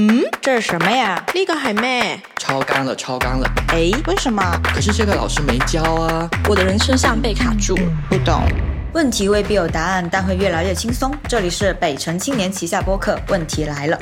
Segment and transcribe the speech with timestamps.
[0.00, 1.20] 嗯，这是什么呀？
[1.34, 2.20] 呢個係咩？
[2.36, 3.50] 超纲了，超纲了。
[3.70, 4.40] 哎，为什么？
[4.72, 6.30] 可是这个老师没教啊。
[6.48, 7.76] 我的人生上被卡住。
[8.08, 8.44] 不懂。
[8.92, 11.12] 问题未必有答案，但会越来越轻松。
[11.26, 13.98] 这里是北城青年旗下播客，问题来了。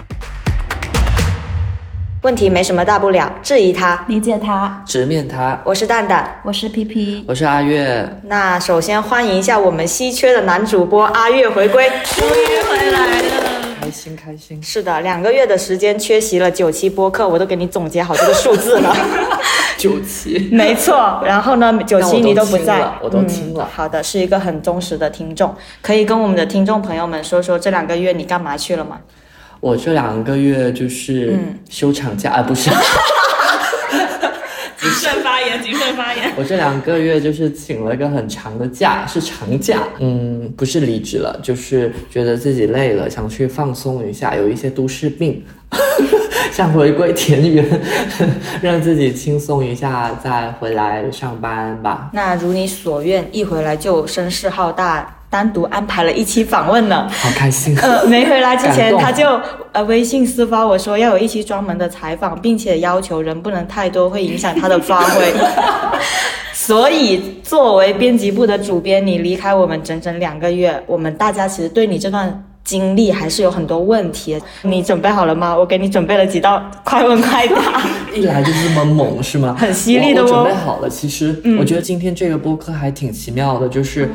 [2.21, 4.05] 问题没什么大不了，质疑他。
[4.07, 4.83] 理解他。
[4.85, 5.59] 直面他。
[5.65, 8.07] 我是蛋蛋，我是皮皮我是阿月。
[8.25, 11.89] 那首先欢迎一下我们稀缺的男主播阿月回归。
[12.05, 13.66] 终于回来了。
[13.87, 14.62] 开心开心。
[14.62, 18.95] 是的，两个月的时间缺席了九期播客，我都给你总结好这个数字了。
[19.79, 20.49] 九期。
[20.50, 23.64] 没错，然后呢，九期你都不在，我都听了。
[23.64, 28.99] 嗯好的，是一个很忠实的听众，可以跟我们的听众朋友们说说这两个月你干嘛去了吗？
[29.61, 32.70] 我这两个月就是嗯休产假，啊不是。
[35.62, 36.33] 谨慎发言，谨慎发言。
[36.37, 39.83] 我这两个月就是请了一个很长的假，是长假。
[39.98, 45.42] 嗯，不是离职了，就是觉得自己累了，想去放松一下，有一些都市病，
[46.53, 47.65] 想回归田园，
[48.62, 52.11] 让自己轻松一下，再回来上班吧。
[52.13, 57.09] 那如你所愿，一回来就声势浩大，单独安排了一期访问呢。
[57.11, 57.77] 好开心。
[57.83, 59.41] 呃，没回来之前他就
[59.73, 65.33] 呃微信私发我说要有一期专门的采访，并且要求人不能太多，会影响他的发挥。
[66.53, 74.37] 所以作为编辑部的主编，你离开我们整整两个月，我们大家其实对你这段经历还是有很多问题。
[74.63, 75.57] 你准备好了吗？
[75.57, 77.83] 我给你准备了几道快问快答。
[78.13, 79.55] 一来就这么猛是吗？
[79.57, 80.89] 很犀利的哦嗯准备好了。
[80.89, 84.11] 其实、我觉得今天这个播客还挺奇妙的，就是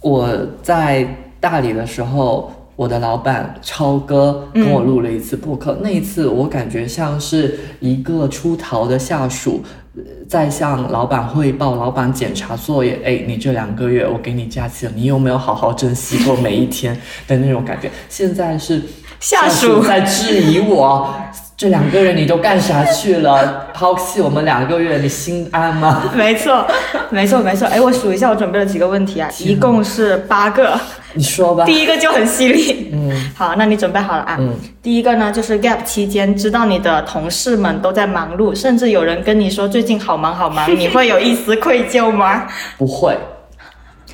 [0.00, 0.28] 我
[0.62, 1.06] 在
[1.38, 2.52] 大理的时候。
[2.76, 9.62] 我的老板超哥跟我录了一次播客，那一次我感觉像是一个出逃的下属，
[9.94, 17.90] 呃在向老板汇报，老板检查作业，哎，你这两个月我给你假期了，你有没有好好珍惜过每一天的那种感觉？
[18.08, 18.82] 现在是
[19.18, 21.14] 下属在质疑我，
[21.60, 23.66] 这两个人你都干啥去了？
[23.74, 26.04] 抛弃我们两个月，你心安吗？
[26.16, 26.66] 没错，
[27.10, 27.68] 没错，没错。
[27.68, 30.80] 哎，我数一下，我准备了几个问题啊，一共是八个。
[31.12, 31.66] 你说吧。
[31.66, 32.88] 第一个就很犀利。
[32.94, 34.38] 嗯，好，那你准备好了啊？
[34.40, 34.56] 嗯。
[34.80, 42.46] 第一个呢，就是 gap 期间，知道你的同事们都在忙碌，甚至有人跟你说最近好忙好忙， 你会有一丝愧疚吗
[42.78, 43.14] 不会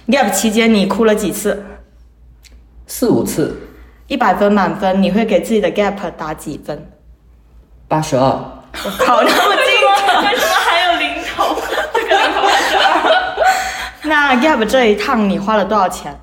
[0.09, 1.63] ，？gap 期间你哭了几次？
[2.89, 3.57] 四五次，
[4.09, 6.85] 一百分满分，你会给自己的 gap 打几分？
[7.89, 10.29] 八十二，我靠，那么近！
[10.29, 11.57] 为什么还有零头？
[11.95, 13.37] 这个零头还是二。
[14.03, 16.19] 那 gap 这一趟你花了多少钱？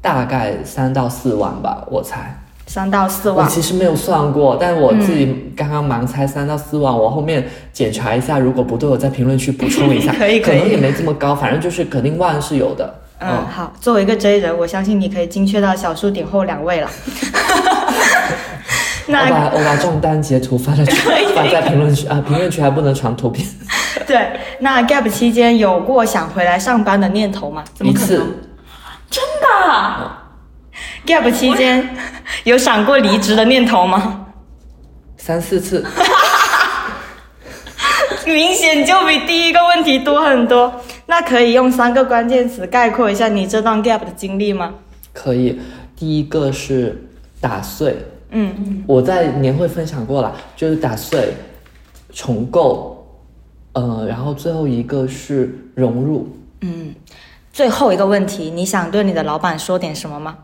[0.00, 2.40] 大概三到四万吧，我猜。
[2.68, 3.50] 三到四万我万。
[3.50, 10.12] 其实没有算过，但我自己刚刚盲猜三到四万，我后面检查一下，如果不对，我在评论区补充一下。
[10.18, 12.94] 可以可以能也没这么高，反正就是肯定万是有的。
[13.18, 16.88] 嗯，好，作为一个 J 人，我相信你可以精确到小数点后两位了。
[19.12, 20.84] 我把我把账单截图发在
[21.34, 23.46] 发在评论区啊，评论区还不能传图片。
[24.06, 24.28] 对，
[24.60, 27.64] 那 gap 期间有过想回来上班的念头吗？
[27.74, 28.34] 怎么一次可能
[29.10, 30.10] 真的
[31.06, 31.88] ？？gap 期间
[32.44, 34.26] 有想过离职的念头吗？
[35.16, 35.84] 三四次，
[38.26, 40.80] 明显就比第一个问题多很多。
[41.06, 44.74] 那可以用三个关键词概括一下你这段 gap 的经历吗？
[45.12, 45.60] 可以。
[45.96, 47.08] 第一个是
[47.40, 47.96] 打碎，
[48.30, 51.32] 嗯，我在年会分享过了，就是打碎、
[52.12, 53.06] 重构，
[53.72, 56.28] 呃，然后最后一个是融入。
[56.60, 56.94] 嗯
[57.52, 60.36] 最后一个问题，你想对你的老板说点什么吗？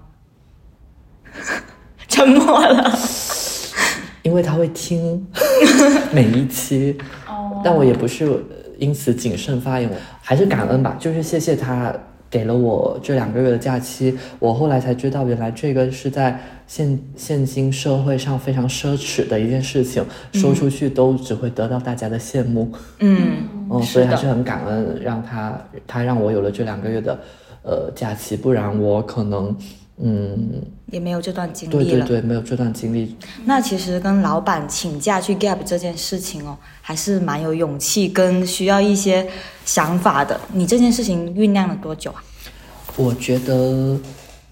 [2.09, 2.99] 沉默了。
[4.23, 5.27] 因为他会听
[6.15, 6.97] 每一期，
[7.65, 8.43] 但我也不是
[8.79, 11.93] 因此谨慎发言，我还是感恩吧，就是谢谢他
[12.33, 27.19] 给了我这两个月的假期，我后来才知道，原来这个是在现现今社会上非常奢侈的一件事情，说出去都只会得到大家的羡慕，嗯，嗯，所以还是很感恩，让他他让我有了这两个月的
[27.63, 29.55] 呃假期，不然我可能
[30.05, 31.85] 嗯，也没有这段经历了。
[31.85, 39.25] 对对对，没有这段经历，那其实跟老板请假去 gap 这件事情哦，还是蛮有勇气跟需要一些
[39.65, 40.41] 想法的。
[40.53, 42.23] 你这件事情酝酿了多久啊？
[42.97, 43.97] 我觉得，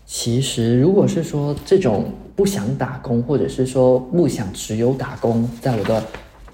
[0.06, 6.02] 其实如果是说这种不想打工，或者是说不想只有打工，在我的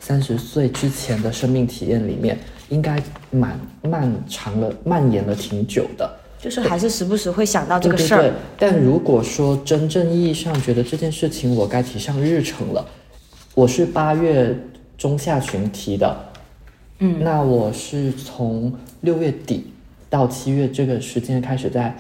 [0.00, 2.38] 三十岁之前的生命体验里面，
[2.70, 3.00] 应该
[3.30, 6.10] 蛮漫长了，蔓延了挺久的。
[6.38, 8.32] 就是还是时不时会想到这个事儿。
[8.58, 12.86] 但如果说真正意义上觉得这件事情我该提上日程了，
[13.54, 14.56] 我是八月
[14.96, 16.16] 中下旬提的，
[17.00, 19.66] 嗯，那我是从六月底
[20.08, 21.96] 到七月这个时间开始在，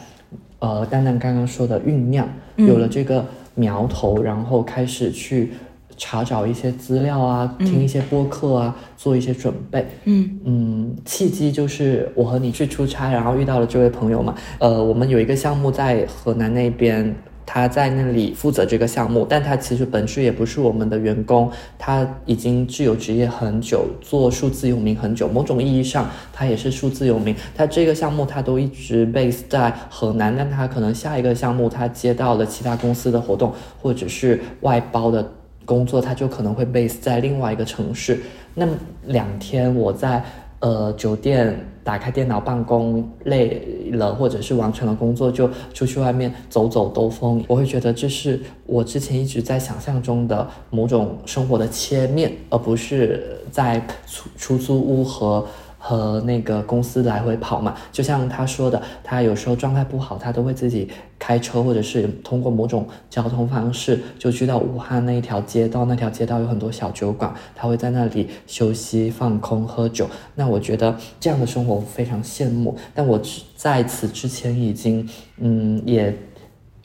[0.58, 5.52] 呃，丹丹刚刚说的酝酿，有了这个苗头，然后开始去
[5.96, 9.86] 查找一些资料啊，听一些播客啊，做一些准备。
[10.04, 14.34] 嗯嗯，契机就是我和你去出差，然后遇到了这位朋友嘛。
[14.58, 17.14] 呃，我们有一个项目在河南那边。
[17.48, 21.48] 他在那里负责这个项目，但他其实本质也不是我们的员工，
[21.78, 27.32] 他已经自由职业很久，做数字游民很久，某种意义上他也是数字游民。
[27.54, 35.32] 他这个项目他都一直 base 在河南，但他可能下一个项目他接到了其他公司的活动，或者是外包的
[35.66, 38.22] 工作，他就可能会 base 在另外一个城市。
[38.54, 38.66] 那
[39.04, 40.24] 两天我在。
[40.58, 41.54] 呃，酒店
[41.84, 47.44] 打开电脑办公累了，或者是完成了工作，就出去外面走走兜风。
[47.46, 55.46] 我会觉得这是我之前一直在想象中的某种生活的切面，而不是在出出租屋和。
[55.88, 65.84] 和那个公司来回跑嘛，就像他说的，他有时候状态不好，他都会自己开车，或者是通过某种交通方式，就去到武汉那一条街道。
[65.84, 70.10] 那条街道有很多小酒馆，他会在那里休息、放空、喝酒。
[70.34, 72.76] 那我觉得这样的生活非常羡慕。
[72.92, 73.20] 但我
[73.54, 76.12] 在此之前已经，嗯，也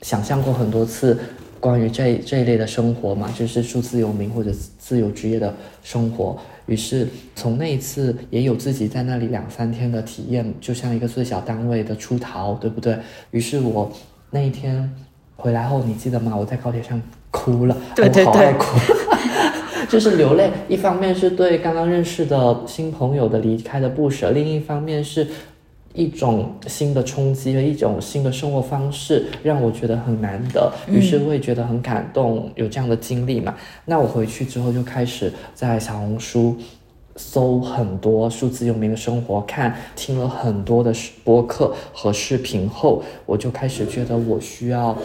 [0.02, 1.18] 想象过很多次
[1.58, 5.52] 关于这这一类的生活嘛，就是数字游民或者自由职业的
[5.82, 6.38] 生活。
[6.72, 12.96] 于是从那一次也有自己在那里两三天的体验，就像一个最小单位的出逃，对不对？
[13.30, 13.92] 于是我
[14.30, 14.90] 那一天
[15.36, 16.34] 回来后，你记得吗？
[16.34, 18.78] 我在高铁上哭了，对对对，哭，
[19.90, 20.50] 就是流泪。
[20.66, 25.26] 一方面是对刚刚认识的新朋友的离开的不舍，另一方面是。
[25.94, 33.54] 一种新的冲击和一种新的生活方式，让我觉得很难得，于是会觉得很感动，有这样的经历嘛？
[33.84, 36.56] 那我回去之后就开始在小红书
[37.16, 40.90] 搜很多数字游民的生活，看听了很多的
[41.24, 44.96] 播客和视频后，我就开始觉得我需要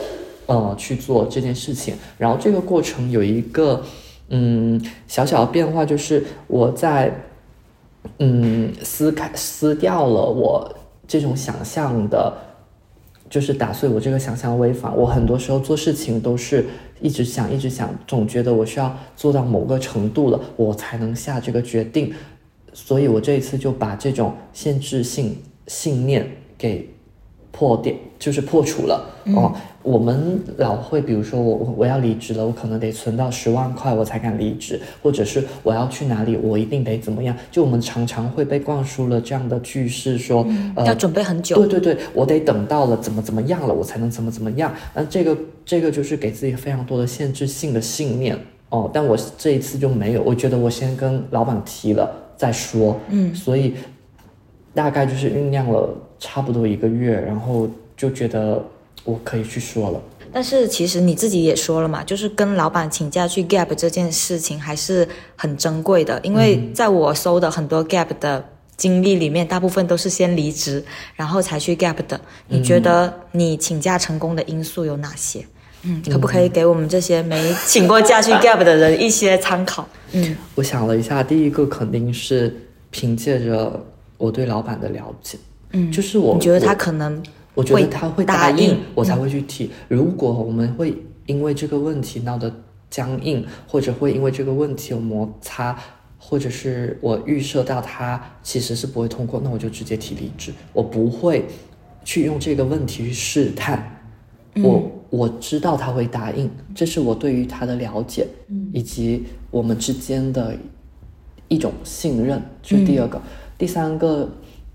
[0.45, 1.95] 呃去做这件事情。
[2.17, 3.83] 然后这个过程有一个
[4.29, 7.13] 嗯小小的变化，就是我在。
[8.19, 10.75] 嗯，撕开撕掉了我
[11.07, 12.33] 这种想象的，
[13.29, 14.97] 就是打碎我这个想象微房。
[14.97, 16.65] 我很多时候做事情都是
[17.01, 22.13] 一直想，一直想，总觉得我需要做到某个程度了，我才能下这个决定。
[22.73, 26.89] 所以我这一次就把这种限制性信念给。
[27.49, 29.03] 破掉就是破除了
[29.35, 29.51] 哦。
[29.87, 37.33] 我们老会，比如说我我要离职了，我可能得存到十万块我才敢离职，或者是我要去哪里，我一定得怎么样。
[37.49, 40.45] 就我们常常会被灌输了这样的句式，说
[40.75, 41.55] 呃要准备很久。
[41.55, 44.73] 对对对，我得等到了怎么怎么样了，我才能怎么怎么样。
[44.93, 48.37] 那这个这个就是给自己非常多的限制性的信念
[48.67, 48.89] 哦。
[48.93, 52.99] 但我这一次就没有，我觉得我先跟老板提了再说。
[53.09, 53.75] 嗯，所以
[54.73, 55.89] 大概就是酝酿了。
[56.19, 58.59] 差不多一个月，然后就觉得
[59.07, 60.01] 我可以去说了。
[60.33, 65.07] 但是其实你自己也说了嘛，就是跟老板请假去 gap 这件事情还是
[65.37, 66.19] 很珍贵的。
[66.21, 68.43] 因为在我搜的很多 gap 的
[68.75, 70.83] 经历里面，大部分都是先离职，
[71.15, 72.19] 然后才去 gap 的。
[72.49, 75.43] 你觉得你请假成功的因素有哪些？
[75.83, 79.87] 嗯，可不可以给我们这些没请过假去 gap 的人一些参考？
[80.11, 82.53] 嗯，我想了一下，第一个肯定是
[82.91, 83.85] 凭借着
[84.17, 85.37] 我对老板的了解。
[85.71, 87.21] 嗯，就是我，你觉得他可能，
[87.57, 89.71] 我觉得他会答应，我才会去提。
[89.87, 90.95] 如果我们会
[91.25, 92.53] 因为这个问题闹得
[92.87, 95.75] 僵硬，或者会因为这个问题有摩擦，
[96.19, 100.53] 或者是我预设到他其实是不会通过，那我就直接提离职。
[100.71, 101.47] 我不会
[102.05, 104.03] 去用这个问题去试探。
[104.57, 108.27] 我我知道他会答应，这是我对于他的了解，
[108.71, 110.55] 以及我们之间的
[111.47, 112.39] 一种信任。
[112.61, 113.19] 这是第二个，
[113.57, 114.29] 第三个。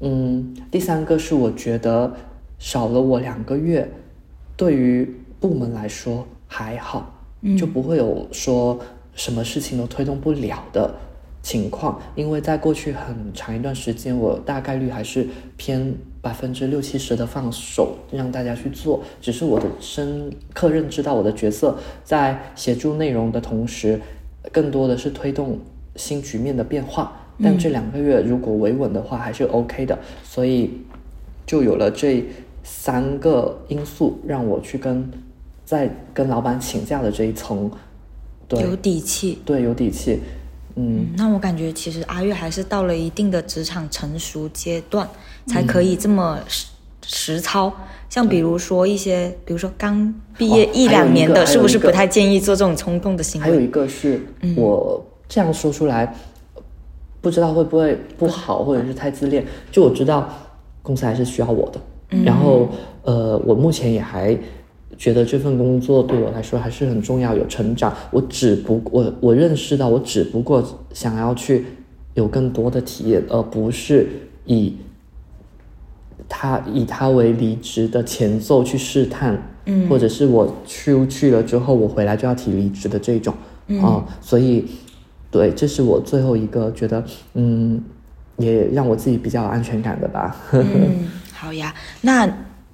[0.05, 2.13] 嗯，第三个是我觉得
[2.63, 3.91] 少了我两个月，
[4.57, 7.13] 对于部门来说还好，
[7.59, 8.79] 就不会有说
[9.17, 10.95] 什么事情都推动不了的
[11.43, 12.01] 情况。
[12.15, 15.27] 因为在过去很长一段时间，我大概率还是
[15.57, 24.01] 偏百分之六七十的放手让大家去做，只是我的深刻认知到我的角色在协助内容的同时，
[24.53, 25.59] 更多的是推动
[25.97, 27.19] 新局面的变化。
[27.43, 30.71] 但这两个月如果维稳的话还是 OK 的，所以
[31.45, 32.25] 就有了这
[32.63, 35.11] 三个因素让我去跟
[35.65, 37.71] 在跟老板请假的这一层，
[38.49, 40.21] 对，有底气，对，有底气，
[40.77, 45.09] 嗯，那我感觉其实阿月还是到了一定的职场成熟阶段，
[45.47, 46.67] 才可以这么实
[47.07, 47.73] 实操。
[48.09, 53.47] 像比如说一些，比如说刚毕业一两年的，是不是不太建议做这种冲动的行为？
[53.47, 54.21] 还有一个是
[54.57, 56.15] 我这样说出来。
[57.23, 59.47] 不知道会不会不好，或者是太自恋。
[59.71, 60.29] 就我知道，
[60.83, 61.81] 公司还是需要我的。
[62.25, 62.69] 然后，
[63.03, 64.37] 呃，我目前也还
[64.97, 67.93] 觉得这份工作对我来说还是很重要，有成长。
[68.11, 71.65] 我只不我我认识到，我只不过想要去
[72.15, 74.07] 有更多的体验，而不是
[74.45, 74.75] 以
[76.29, 83.35] 他以他为离职的前奏去试探，嗯或者是我出去了之后，我回来就要提离职的这种
[83.81, 84.67] 啊、所以
[85.31, 87.03] 对，这是我最后一个觉得，
[87.35, 87.83] 嗯，
[88.37, 90.37] 也让我自己比较有安全感的吧。
[90.53, 91.09] 嗯，
[91.43, 91.75] 好呀。
[92.03, 92.25] 那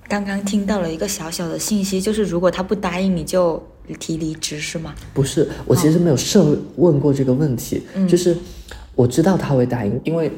[0.07, 3.63] 刚刚听到了一个小小的信息，就是如果他不答应，你就
[3.99, 4.95] 提离职是吗？
[5.15, 8.37] 不是，我其实没有设问过这个问题，就是
[8.95, 10.31] 我知道他会答应，因为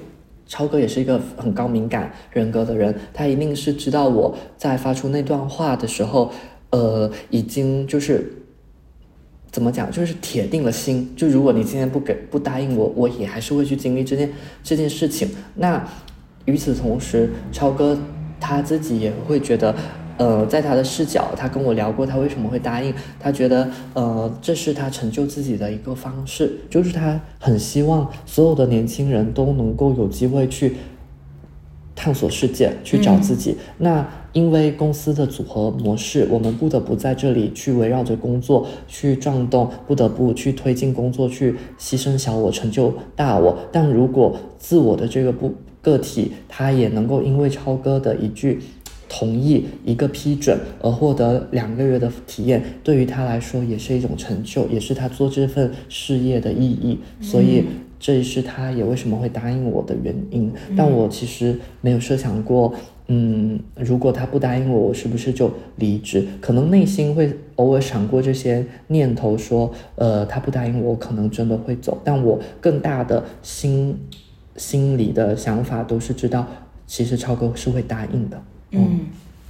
[0.47, 6.33] 超哥也是一个很高敏感人格的人，他一定是知道我在发出那段话的时候，
[6.71, 8.33] 呃，已经就是
[9.51, 14.33] 怎么讲，就是铁定了心，就如果你今天不给不答应我，我也还是会去经历这件
[14.63, 15.29] 这件事情。
[15.57, 15.85] 那
[16.47, 17.97] 与此同时，超哥
[18.41, 19.75] 他自己也会觉得，
[20.17, 22.93] 呃，在他的视角，他跟我聊过，他为什么会答应？
[23.19, 30.77] 他觉得，呃，这是他成就自己的一个方式，就是他很希望所有的年轻人都能够有机会去
[31.95, 33.57] 探索世界，去找自己。
[33.79, 43.57] 那因为公司的组合模式，我们不得不在这里去围绕着工作去转动，不得不去推进工作，去牺牲小我，成就大我。
[43.73, 48.61] 但如果自我的这个不个体，他也能够因为超哥的一句。
[49.13, 56.97] 同意一个批准而获得两个月的体验，对于他来说也是一种成就，也是他做这份事业的意义。
[57.21, 57.65] 所以
[57.99, 60.53] 这也是他也为什么会答应我的原因。
[60.77, 62.73] 但我其实没有设想过，
[63.09, 66.25] 嗯，如果他不答应我，我是不是就离职？
[66.41, 72.01] 可能内心会偶尔闪过这些念头，说，呃，他不答应我，可能真的会走。
[72.05, 73.99] 但我更大的心
[74.61, 76.47] 心里的想法都是知道，
[76.87, 78.43] 其实超哥是会答应的。
[78.73, 79.07] 嗯，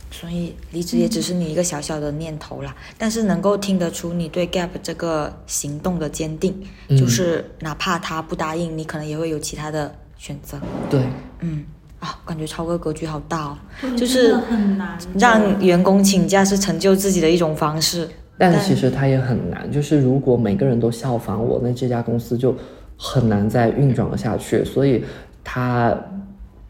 [0.08, 6.54] 所以离职也只是你一个小小的念头啦，但是能够听得出你对 Gap 这个行动的坚定，
[6.88, 10.60] 嗯就是哪怕他不答应，你可能也会有其他的选择。
[10.88, 11.02] 对，
[11.40, 11.64] 嗯
[11.98, 18.08] 啊，感觉超哥格局好大哦，就就是很难让员工请假是成就自己的一种方式。
[18.38, 22.56] 但其实他也很难，就是如果每个人都效仿我，那这家公司就
[23.02, 24.62] 很难再运转下去。
[24.62, 25.02] 所以
[25.42, 25.96] 他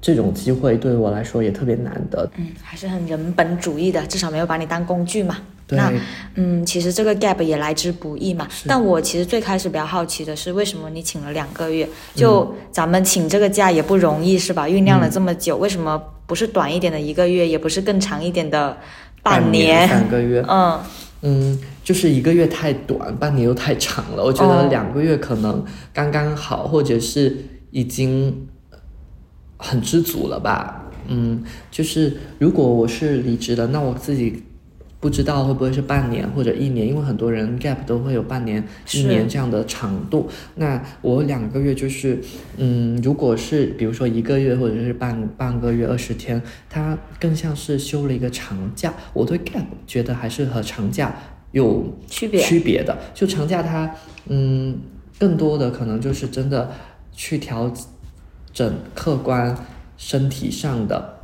[0.00, 2.30] 这种机会对我来说也特别难得。
[2.36, 5.38] 嗯，还是很人本主义的，至少没有把你当工具嘛。
[5.66, 5.92] 对那
[6.34, 8.48] 嗯，其实这个 gap 也来之不易嘛。
[8.66, 11.88] 但我其实最开始比较好奇的是，为什么你请了两个月？
[12.14, 14.66] 就咱们请这个假也不容易是吧？
[14.66, 18.76] 酝酿了这么久，为什么不是短一点的一个月，也不是更长一点的
[19.22, 20.80] 半年、三个月，嗯
[21.22, 21.58] 嗯，
[21.90, 24.22] 就是一个月太短，半年又太长了。
[24.22, 27.36] 我觉哦得两个月可能刚刚好，或者是
[27.72, 28.46] 已经
[29.56, 30.84] 很知足了吧。
[31.08, 34.40] 嗯，就是如果我是离职的，那我自己
[35.00, 40.28] 不知道会不会是半年或者一年，因为很多人 gap 都会有半年、一年这样的长度。
[40.54, 42.20] 那我两个月就是，
[42.56, 48.94] 嗯，如果是比如说一个月或者是半半个月二十天，它更像是休了一个长假。
[49.12, 51.12] 我对 gap 觉得还是和长假
[51.52, 52.96] 有区别区别的。
[53.14, 53.94] 就长假它，
[54.26, 54.78] 嗯，
[55.18, 56.70] 更多的可能就是真的
[57.12, 57.72] 去调
[58.52, 59.56] 整客观
[59.96, 61.20] 身体上的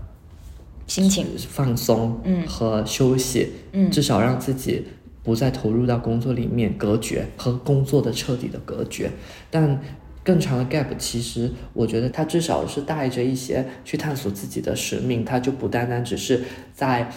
[0.87, 4.85] 心情放松，嗯和休息，嗯至少让自己
[5.23, 9.11] 不再投入到工作里面，隔绝和工作的彻底的隔绝。
[9.51, 9.81] 但
[10.25, 16.43] 更长的 gap，其实我觉得它至少是带着一些去探索自己的使命，它就不单单只是
[16.75, 17.11] 在。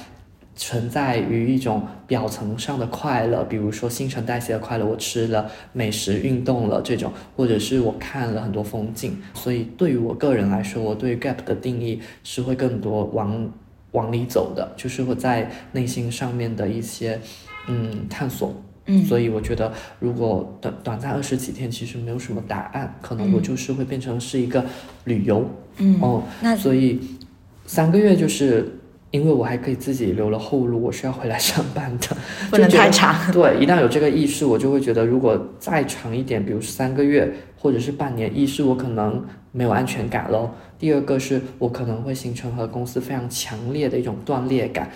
[0.60, 9.18] 存在于一种表层上的快乐，比如说新陈代谢的快乐，我吃了美食、运动了这种，或者是我看了很多风景。
[9.34, 13.50] 所以对于我个人来说，我对 gap 的定义是会更多往
[13.94, 17.18] 往里走的，就是我在内心上面的一些
[17.70, 18.54] 嗯探索。
[18.86, 24.66] 嗯所以我觉得，如果短短暂二十几天，其实没有什么答案，可能我就是会变成是一个
[25.06, 25.50] 旅游。
[25.78, 27.00] 嗯哦，那所以
[27.66, 28.76] 三个月就是。
[29.12, 32.16] 因为我还可以自己留了后路，我是要回来上班的，
[32.52, 44.92] 不能太长 对，一旦有这个意识，我就会觉得，如果再长一点，比如三个月或者是半年，一是我可能没有安全感咯，第二个是我可能会形成和公司非常强烈的一种断裂感，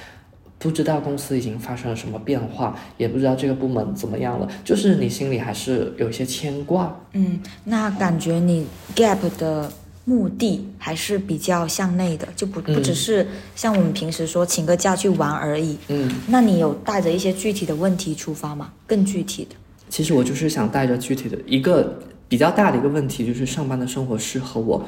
[0.59, 6.95] 不知道公司已经发生了什么变化，也不知道这个部门怎么样了，就是你心里还是有一些牵挂。
[7.13, 9.71] 嗯，那感觉你 gap 的
[10.05, 15.77] 目的还是比较向内的，就不不只是像我们平时说请个假去玩而已。
[15.87, 18.73] 嗯，那你有带着一些具体的问题出发吗？
[18.85, 19.55] 更具体的？
[19.89, 24.83] 其实我就是想带着具体的一个比较大的一个问题，就是上班的生活适合我，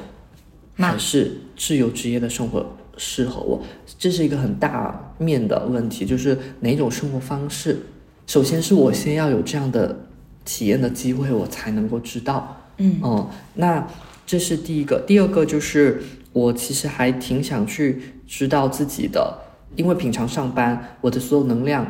[0.76, 2.66] 还是自由职业的生活
[2.98, 3.62] 适合我？
[3.98, 7.78] 这是一个很大面的问题，就是哪种生活方式。
[8.26, 9.96] 首先是我先要有这样的
[10.44, 12.54] 体验的机会，我才能够知道。
[12.78, 13.86] 嗯哦，那
[14.26, 15.00] 这是第一个。
[15.06, 16.02] 第二个就是
[16.32, 19.38] 我其实还挺想去知道自己的，
[19.76, 21.86] 因为平常上班，我的所有能量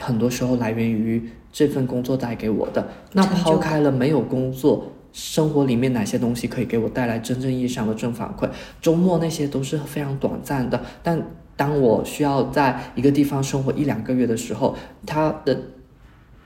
[0.00, 2.88] 很多时候来源于这份工作带给我的。
[3.12, 8.48] 那抛开了没有工作，生活里面哪些东西可以给我带来真正意义上的正反馈？
[8.80, 11.20] 周末那些都是非常短暂的，但
[11.56, 14.76] 当我需要在一个地方生活一两个月的时候，
[15.06, 15.56] 它的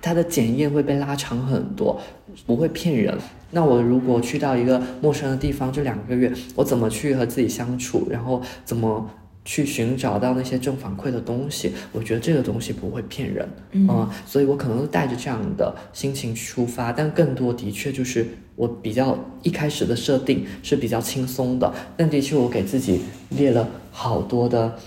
[0.01, 2.01] 它的检验会被拉长很多，
[2.47, 3.17] 不会骗人。
[3.51, 9.11] 那我如果去到一个陌生的地方，这两个月我怎么去和自己相处，然后怎么
[9.45, 11.73] 去寻找到那些正反馈的东西？
[11.93, 23.01] 我觉得这个东西不会骗人，嗯、所以我可能带着这样的心情出发，但更多的确就是我比较一开始的设定是比较轻松的，但的确我给自己
[23.31, 24.79] 列了好多的。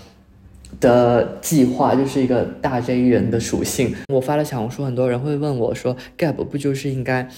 [0.80, 3.94] 的计划就是一个大 J 人的属性。
[4.08, 7.28] 我发了小红书，很多人会问我说，Gap 不就是应该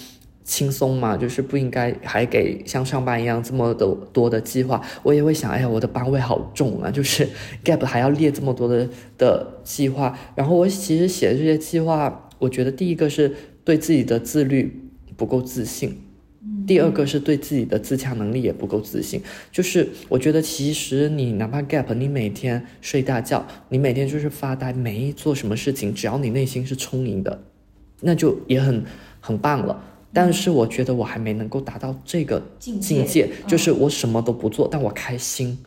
[0.43, 1.17] 轻松嘛？
[1.17, 4.81] 就是不应该还给像上班一样这么的多的计划？
[5.03, 7.27] 我也会想，哎呀，我的班位好重啊， 就是
[7.63, 8.87] Gap 还要列这么多的
[9.17, 10.17] 的计划。
[10.35, 16.01] 然后我其实写的这些计划，我觉得第一个是对自己的自律不够自信。
[16.67, 27.43] 第二个是对自己的自洽能力也不够自信，就是我觉得其实你哪怕 gap，你每天睡大觉，你每天就是发呆，没做什么事情，只要你内心是充盈的，
[28.01, 28.83] 那就也很
[29.19, 29.83] 很棒了。
[30.11, 35.57] 但是我觉得我还没能够达到这个境界境界，就是我什么都不做，但我开心。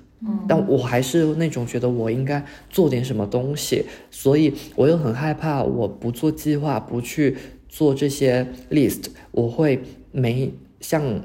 [0.48, 7.36] 但我还是那种觉得我应该做点什么东西，所以我又很害怕，我不做计划，不去
[7.68, 11.22] 做这些 list，我会没像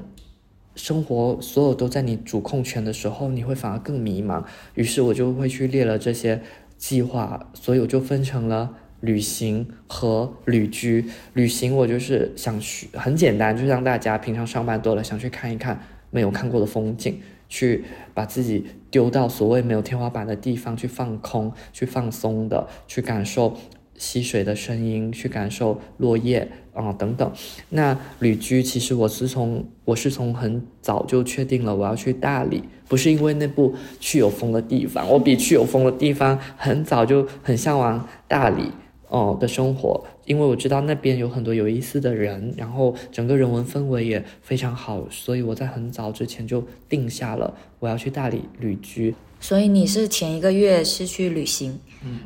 [0.74, 4.44] 生活所有都在你主控权的时候，你会反而更迷茫。
[4.74, 6.42] 于是我就会去列了这些
[6.76, 11.04] 计划，所以我就分成了旅行和旅居。
[11.32, 15.80] 旅行我就是想去，很简单，就像大家平常上班多了，想去看一看
[16.10, 23.56] 没有看过的风景，去把自己丢到所谓没有天花板的地方去放空、去放松的，去感受
[23.96, 27.30] 溪水的声音，去感受落叶啊、等等。
[27.70, 38.72] 那旅居其实我是从我是从很早就确定了我要去大理，不是因为那部去有风的地方，我比去有风的地方很早就很向往大理。
[39.08, 49.14] 哦的生活，因为我知道那边有很多有意思的人，然后整个人文氛围也非常好，所以我在很早之前就定下了我要去大理旅居。
[49.44, 51.78] 所以你是前一个月是去旅行，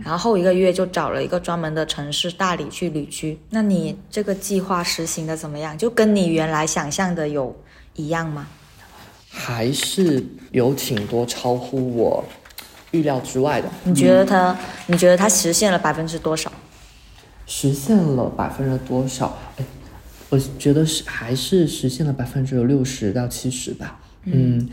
[0.05, 3.37] 然后后一个月就找了一个专门的城市大理去旅居。
[3.51, 5.77] 那你这个计划实行的怎么样？
[5.77, 7.53] 就跟你原来想象的有
[7.97, 8.47] 一样吗？
[9.29, 12.25] 还是有挺多超乎我
[12.93, 13.69] 预料之外的。
[13.83, 16.53] 你觉得它，你觉得它实现了百分之多少？
[17.49, 19.37] 实现了百分之多少？
[19.57, 19.65] 哎，
[20.29, 23.99] 我觉得是还是实现了百分之有六十到七十吧。
[24.25, 24.69] 嗯，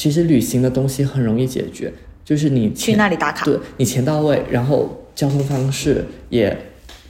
[0.00, 1.92] 其实旅行的东西很容易解决，
[2.24, 3.44] 就是你去那里打卡。
[3.44, 6.56] 对你钱到位，然后交通方式也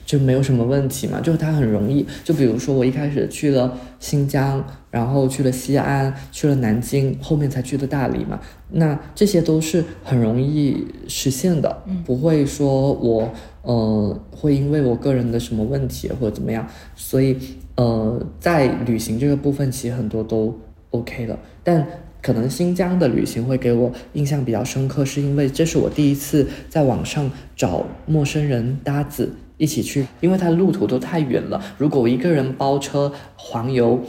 [0.05, 2.05] 就没有什么问题嘛，就是它很容易。
[2.25, 13.31] 就比如说我一开始去了新疆，然后去了西安，去了南京，后面才去的大理嘛，那这些都是很容易实现的，不会说我
[13.63, 17.37] 呃会因为我个人的什么问题或者怎么样，所以
[17.77, 20.59] 呃在旅行这个部分其实很多都
[20.91, 21.87] OK 了，但
[22.23, 31.61] 可能新疆的旅行会给我印象比较深刻，是因为这是我第一次在网上找陌生人搭子一起去，因为它路途都太远了。
[31.79, 34.01] 如果我一个人包车环游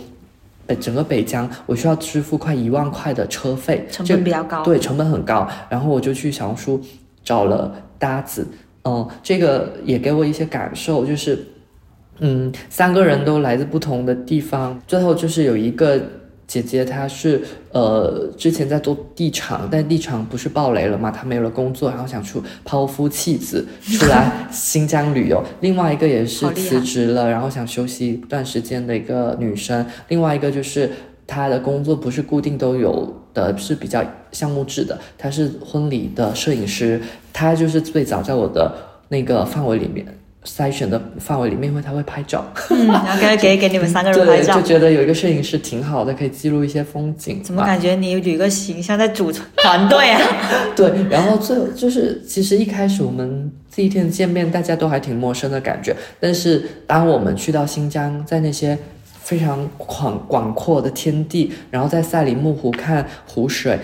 [0.67, 4.63] 北整个北疆，我需要支付快一万块的车费，成本比较高。
[4.63, 5.47] 对，成本很高。
[5.69, 6.81] 然后我就去小红书
[7.23, 8.47] 找了搭子，
[8.83, 11.47] 嗯、这个也给我一些感受，就是，
[12.19, 16.01] 嗯，三个人都来自不同的地方，最后就是有一个
[16.51, 25.41] 姐姐，她是呃之前在做地产，但地产不是爆雷了嘛，她没有了工作，然后想出抛夫弃子出来新疆旅游。
[25.61, 29.85] 另外一个也是辞职了，然后想休息一段时间的一个女生。
[30.09, 30.91] 另外一个就是
[31.25, 34.99] 她的工作不是固定都有的，是比较项目制的。
[35.17, 38.75] 她是婚礼的摄影师，她就是最早在我的
[39.07, 40.05] 那个范围里面
[40.43, 42.43] 筛选的范围里面，因为他会拍照。
[42.69, 44.67] 嗯，然后给给给你们三个人 拍，照就。
[44.67, 47.43] 觉得有一个摄影师挺好的，可以记录一些风景。
[47.43, 50.19] 怎么感觉你旅个形象在组团队啊？
[50.75, 55.95] 对，然后最后就是，其实一开始我们第一天见面，大家都还挺陌生的感觉。
[56.19, 63.77] 但是当我们去到新疆，在那些非常广广阔的天地，然后在赛里木湖看湖水，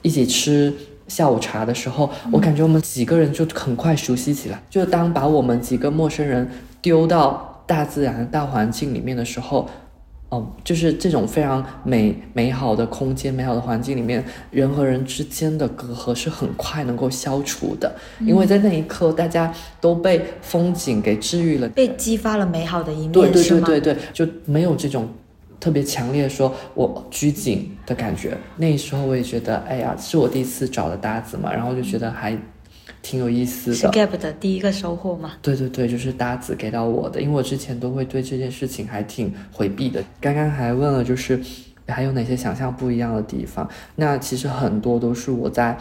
[0.00, 0.72] 一起吃
[1.08, 4.62] 下午茶的时候，我感觉我们几个人就很快熟悉起来。
[4.70, 6.48] 就当把我们几个陌生人
[6.80, 9.68] 丢到大自然、大环境里面的时候，
[10.30, 17.90] 嗯，就是这种非常美美好的空间、美好的环境里面，人和人之间的隔阂是很快能够消除的，
[18.20, 23.42] 因为在那一刻，大家都被风景给治愈了，被激发了美好的一面，对对？
[23.42, 25.08] 对对对，就没有这种
[25.60, 28.36] 特别强烈说我拘谨的感觉。
[28.56, 32.36] 那时候我也觉得，哎呀，是我第一次找的搭子嘛，然后就觉得还
[33.02, 33.86] 挺有意思是。
[33.88, 35.32] Gap 的第一个收获嘛？
[35.42, 40.02] 对对对，就是搭子给到我的，因为我之前都会对这件事情还挺回避的。
[40.20, 41.40] 刚刚还问了，就是
[41.86, 43.68] 还有哪些想象不一样的地方？
[43.96, 45.76] 那其实很多都是我在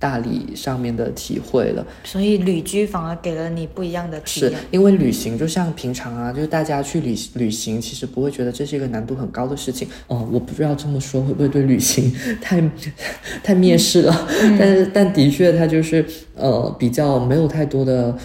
[0.00, 1.86] 大理上面的体会了。
[2.02, 4.58] 所以旅居反而给了你不一样的体是验。
[4.72, 9.86] 因为旅行就像平常啊，就是大家去旅旅行，其实不会觉得这是一个难度很高的事情。
[10.08, 12.60] 哦、我不知道这么说会不会对旅行太
[13.44, 18.16] 太蔑视了，嗯但是但的确它就是呃比较没有太多的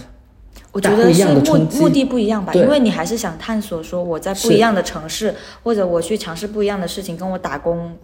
[0.72, 5.34] 我觉得是目目的不一样吧，因为你还是想探索说我在不一样的城市，
[5.64, 7.96] 或者我去尝试不一样的事情，跟我打工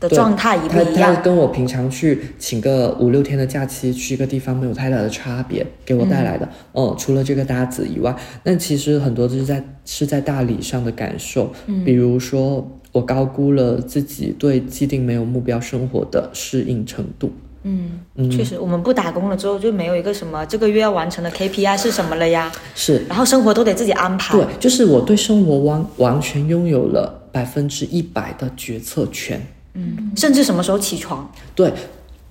[0.00, 1.22] 的状态一不一样。
[1.22, 17.30] 跟我平常去请个五六天的假期去一个地方没有太大的差别，给我带来的，嗯，除了这个搭子以外，那其实很多就是在是在大理上的感受，嗯，比如说我高估了自己对既定没有目标生活的适应程度，
[17.62, 24.34] 嗯，确实，我们不打工了之后就没有一个什么这个月要完成的 KPI 是什么了呀，是然后生活都得自己安排。
[24.34, 29.40] 对，就是我对生活完完全拥有了百分之一百的决策权。
[29.74, 31.72] 嗯，甚至什么时候起床，对，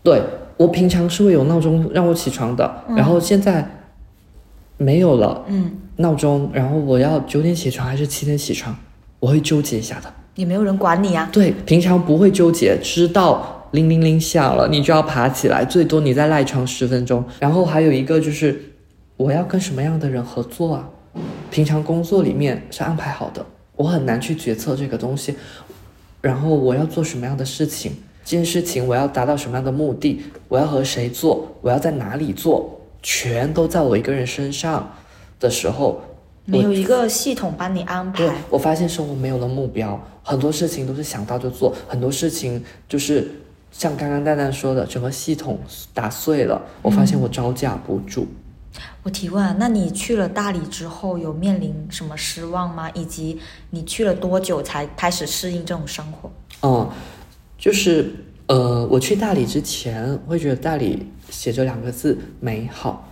[0.04, 0.22] 对
[0.58, 3.68] 我平常是会有闹钟让我起床的，然后现在
[4.78, 8.76] 没有了嗯，闹钟，然后我要九点起床还是七点起床，
[9.20, 10.14] 我会纠结一下的。
[10.36, 11.30] 也没有人管你啊。
[11.32, 17.24] 对，平常不会纠结，知道铃铃铃响了，你就要爬起来，最多你再赖床十分钟。
[17.40, 18.74] 然后还有一个就是，
[19.18, 20.90] 我要跟什么样的人合作啊？
[21.50, 25.36] 平常工作里面是安排好的，我很难去决策这个东西。
[26.22, 27.94] 然后我要做什么样的事情？
[28.26, 30.22] 这件事情我要达到什么样的目的？
[30.48, 31.48] 我要和谁做？
[31.62, 32.80] 我要在哪里做？
[33.02, 34.94] 全都在我一个人身上
[35.40, 36.02] 的时候，
[36.46, 43.32] 没有一个系统帮你安对排，，我发现生活没有了目标，很多事情都是想到就做，很多事情就是
[43.72, 45.58] 像刚刚蛋蛋说的，整个系统
[45.94, 48.28] 打碎了，我发现我招架不住。
[49.04, 52.90] 我提问，那你去了大理之后，有面临什么失望吗？
[52.92, 53.40] 以及
[53.72, 56.32] 你去了多久才开始适应这种生活？
[56.62, 56.90] 嗯，
[57.58, 58.14] 就是
[58.48, 63.08] 呃，我去大理之前会觉得大理写着两个字美好，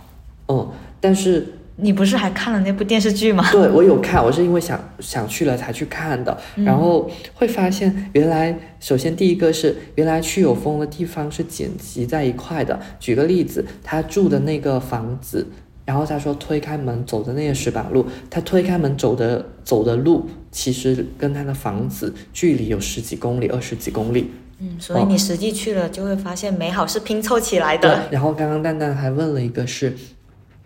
[0.48, 3.48] 嗯，但是你不是还看了那部电视剧吗？
[3.52, 12.78] 对我有看，我是因为想想去了才去看的，然后会发现原来，首先第一个是原来去有风的地方是剪辑在一块的。
[12.98, 15.46] 举个例子，他住的那个房子，
[15.84, 24.32] 然后他说推开门走的那个石板路，他推开门走的走的路，其实跟他的房子距离有十几公里、二十几公里。
[24.60, 28.08] 嗯，所以你实际去了就会发现美好是拼凑起来的。
[28.10, 29.96] 然后刚刚蛋蛋还问了一个是，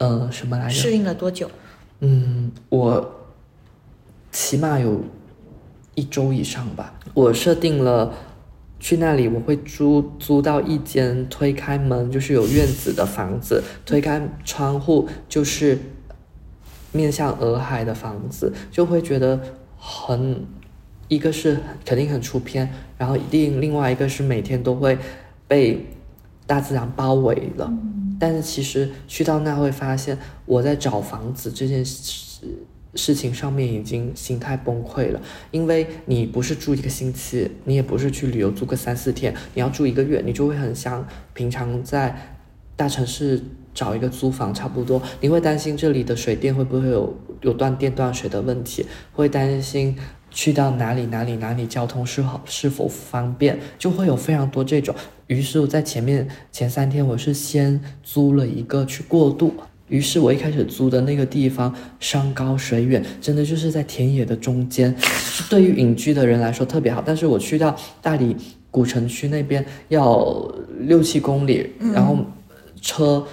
[0.03, 0.75] 呃，什么来着？
[0.75, 1.49] 适应了多久？
[2.01, 3.15] 嗯，我
[4.33, 5.01] 起码有
[5.95, 6.95] 一周以上吧。
[7.15, 8.13] 我设定了
[8.81, 15.79] 去那里，我会租租到一间推开门就是有院子的房子，推开窗户就是
[16.91, 19.41] 面向洱海的房子，就会觉得
[19.79, 20.45] 很。
[21.09, 24.97] 一个是肯定很出片，然后另另外一个是每天都会
[25.47, 25.87] 被
[26.47, 27.71] 大自然包围了。
[28.23, 32.47] 但是其实去到那会发现，我在找房子这件事
[32.95, 41.05] 事情上面已经心态崩溃了，因为你不是住一个星期，你也不是去旅游住个三四天，你要住一个月，你就会很像
[41.35, 42.17] 平常在
[42.77, 43.43] 大城市
[43.75, 49.97] 找一个租房差不多，你会担心这里的水电会不会有有断电断水的问题，会担心。
[50.35, 54.95] 去到哪里哪里哪里交通是好是否方便，就会有非常多这种。
[55.33, 59.55] 于是我在前面前三天，我是先租了一个去过渡。
[59.89, 64.95] 于是我一开始租的那个地方山高水远，真的就是在田野的中间，
[65.51, 67.03] 对于隐居的人来说特别好。
[67.05, 68.37] 但是我去到大理
[68.71, 72.19] 古城区那边要六七公里，然后
[72.81, 73.27] 车。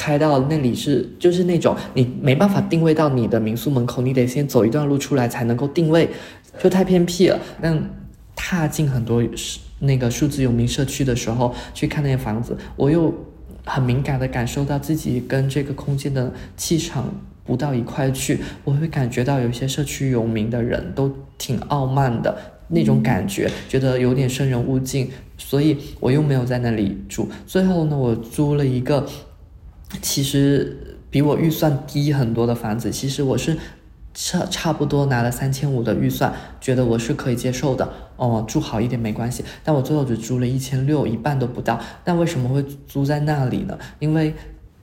[0.00, 6.08] 开到那里是就是那种你没办法定位到你的民宿门口，你得先走一段路出来才能够定位，
[6.62, 7.40] 就太偏僻了。
[7.60, 7.90] 但
[8.36, 9.20] 踏进很多
[9.80, 13.14] 那个数字游民社区的时候，去看那些房子，我又
[13.64, 17.12] 很敏感的感受到自己跟这个空间的气场
[17.44, 22.36] 不到一块去，我会感觉到有些社区游民的人都挺傲慢的。
[22.70, 27.26] 那种感觉，觉得有点生人勿近，所以我又没有在那里住。
[27.46, 29.06] 最后呢，我租了一个，
[30.02, 32.90] 其实比我预算低很多的房子。
[32.90, 33.56] 其实我是
[34.20, 37.88] 差差不多拿了三千五的预算，觉得我是可以接受的。
[38.16, 39.44] 哦，住好一点没关系。
[39.62, 41.78] 但我最后只租了一千六，一半都不到。
[42.02, 43.78] 但为什么会租在那里呢？
[44.00, 44.34] 因为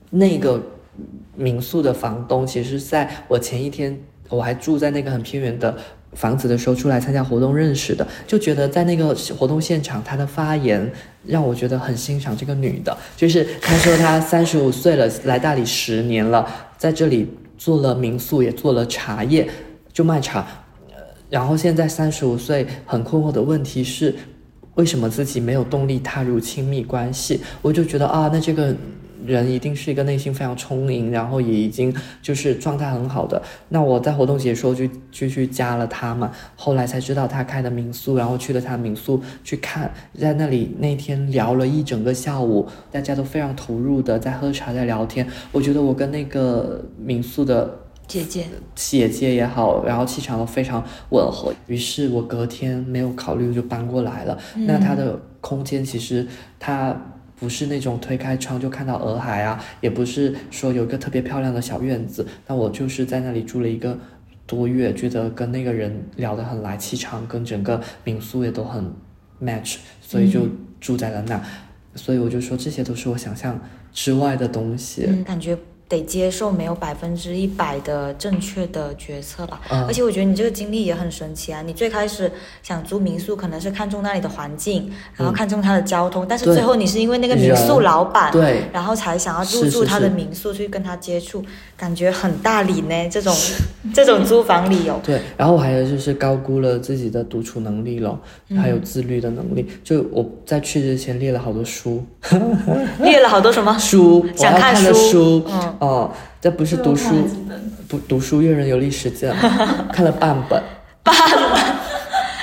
[0.08, 0.62] 那个
[1.34, 5.76] 民宿的房东，其实在我前一天我还住在那个很偏远的。
[6.12, 10.90] 房子的时候出来参加活动认识的，就觉得在那个活动现场，她的发言
[11.26, 12.96] 让我觉得很欣赏这个女的。
[13.14, 19.48] 就是她说她三十五岁了，来大理十年了，在这里做了民宿，也做了茶叶，
[19.92, 20.46] 就卖茶。
[21.28, 24.14] 然后现在三十五岁，很困惑的问题是，
[24.74, 27.40] 为什么自己没有动力踏入亲密关系？
[27.62, 28.74] 我就觉得啊，那这个。
[29.26, 33.42] 人一定是一个内心非常充盈，然后也已经就是状态很好的。
[33.68, 45.26] 那我在活动结束就就去加了他嘛，后来才知道他开的民宿，然后去了他民宿去看，在那里那天聊了一整个下午，大家都非常投入的在喝茶在聊天。
[45.52, 51.52] 我觉得我跟那个民宿的姐姐姐姐也好，然后气场都非常吻合。
[51.66, 54.38] 于是我隔天没有考虑就搬过来了。
[54.54, 56.26] 那他的空间其实
[56.58, 56.96] 它。
[57.38, 62.26] 不是那种推开窗就看到洱海啊，也不是说有一个特别漂亮的小院子。
[62.46, 63.98] 那我就是在那里住了一个
[64.46, 68.92] 多月，觉得跟那个人聊得很来，气场跟整个民宿也都很
[69.42, 70.48] match，所以就
[70.80, 71.42] 住在了那。
[71.94, 73.60] 所以我就说，这些都是我想象
[73.92, 75.06] 之外的东西。
[75.24, 75.56] 感觉。
[75.88, 81.62] 得接受没有百分之一百的正确的决策吧，而且我觉得你这个经历也很神奇啊！
[81.62, 91.44] 你最开始想租民宿，可能是看中那里的环境，然后看中它的交通，但是最后你是因为那个民宿老板，对，然后才想要入住他的民宿去跟他接触，
[91.76, 93.08] 感觉很大理呢。
[93.10, 93.34] 这种
[93.92, 94.98] 这种租房理由。
[95.04, 98.18] 对，然后还有就是高估了自己的独处能力了，
[98.56, 99.68] 还有自律的能力。
[99.84, 102.04] 就我在去之前列了好多书，
[103.00, 104.26] 列了好多什么 书？
[104.34, 105.76] 想看的书，嗯。
[105.80, 106.10] 哦，
[106.40, 107.10] 这不是读书，
[107.88, 109.34] 不读书阅人有历时间，
[109.92, 110.62] 看了半本，
[111.02, 111.62] 半本，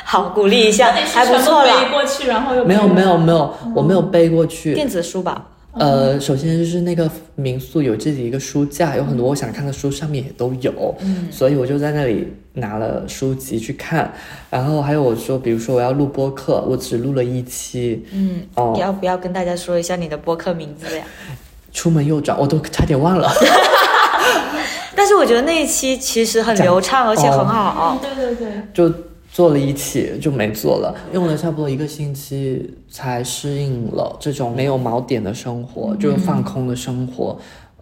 [0.03, 5.47] 好鼓励一下，还不错背过去，然后又没有没有没有，我没有背过去，电子书吧。
[5.73, 14.13] 呃，首先就是那个民宿有自己一个书架，有很多我想看的书，上面也都有，嗯，所以我就在那里拿了书籍去看，
[14.49, 21.03] 然后还有我说，比如说我要录播客，我只录了一期，嗯，哦，要不要跟大家说一下你的播客名字呀？
[21.71, 23.31] 出门右转，我都差点忘了。
[24.95, 27.99] 但是我觉得那一期其实很流畅， 而且很好。
[27.99, 28.93] 对对对，就
[29.33, 37.35] 做了一起就没做了，用了差不多一个星期才适应了这种没有锚点的生活，就是放空的生活。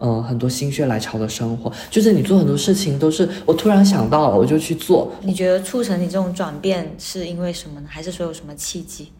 [0.04, 5.12] 嗯，很多心血来潮的生活，就是你做很多事情都是我突然想到了，我就去做。
[5.20, 7.86] 你觉得促成你这种转变是因为什么呢？
[7.88, 9.12] 还是说有什么契机？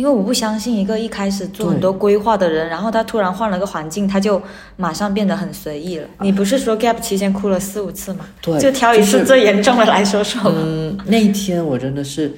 [0.00, 4.40] 因为我不相信一个一开始做很多规划的人，然后他突然换了个环境，他就
[4.78, 6.08] 马上变得很随意了。
[6.22, 8.24] 你不是说 gap 期间哭了四五次吗？
[8.40, 10.40] 对，就挑一次最严重的来说说。
[10.56, 12.32] 嗯， 那天我真的是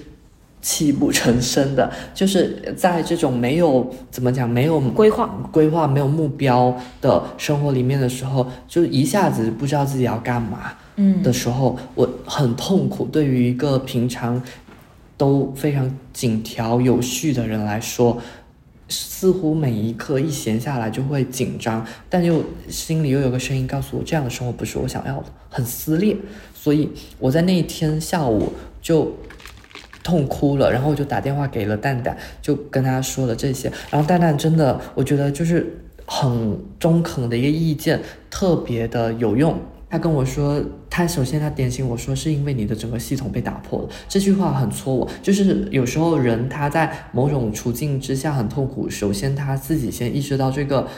[0.61, 10.73] 泣不成声的，就是在这种没有怎么讲没有规划、规划没有目标的生活里面的时候，就一下子不知道自己要干嘛。
[10.97, 13.05] 嗯，的时候我很痛苦。
[13.05, 14.43] 对于一个平常。
[15.23, 18.21] 都非常紧条有序的人来说，
[18.89, 26.17] 似乎每一刻一闲下来就会紧张，但又心里又有个声音告诉我，这样的生活不是我想要的，很撕裂。
[26.53, 29.13] 所以我在那一天下午就
[30.03, 33.71] 痛哭了，然后我就打电话给了蛋蛋，就跟他说了这些。
[33.93, 39.57] 然后蛋蛋真的，我觉得就是很中肯的一个意见，特别的有用。
[39.93, 43.89] 他跟我说，他首先他点醒我说，是因为你的整个系统被打破了。
[44.09, 50.89] 这句话很戳我，就是有时候人他在某种处境之下很痛苦，首先他自己先意识到这个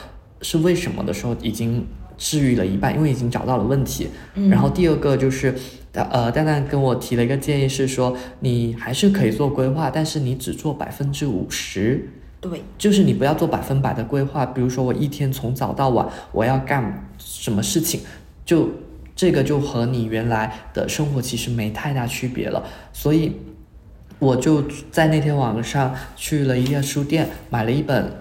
[0.41, 1.85] 是为什么的时候，已经
[2.17, 4.07] 治愈了一半，因为已经找到了问题。
[4.49, 5.53] 然后第二个就是，
[5.91, 12.07] 呃，蛋蛋跟我提了一个建议是说，你还是可以做规划，但是你只做百分之五十。
[12.39, 14.45] 对，就是你不要做百分百的规划。
[14.45, 17.99] 比如说我一天从早到晚我要干什么事情，
[18.45, 18.69] 就。
[19.15, 23.31] 这个就和你原来的生活其实没太大区别了，所以
[24.19, 28.11] 我就在那天晚上去了一家书店，买了一本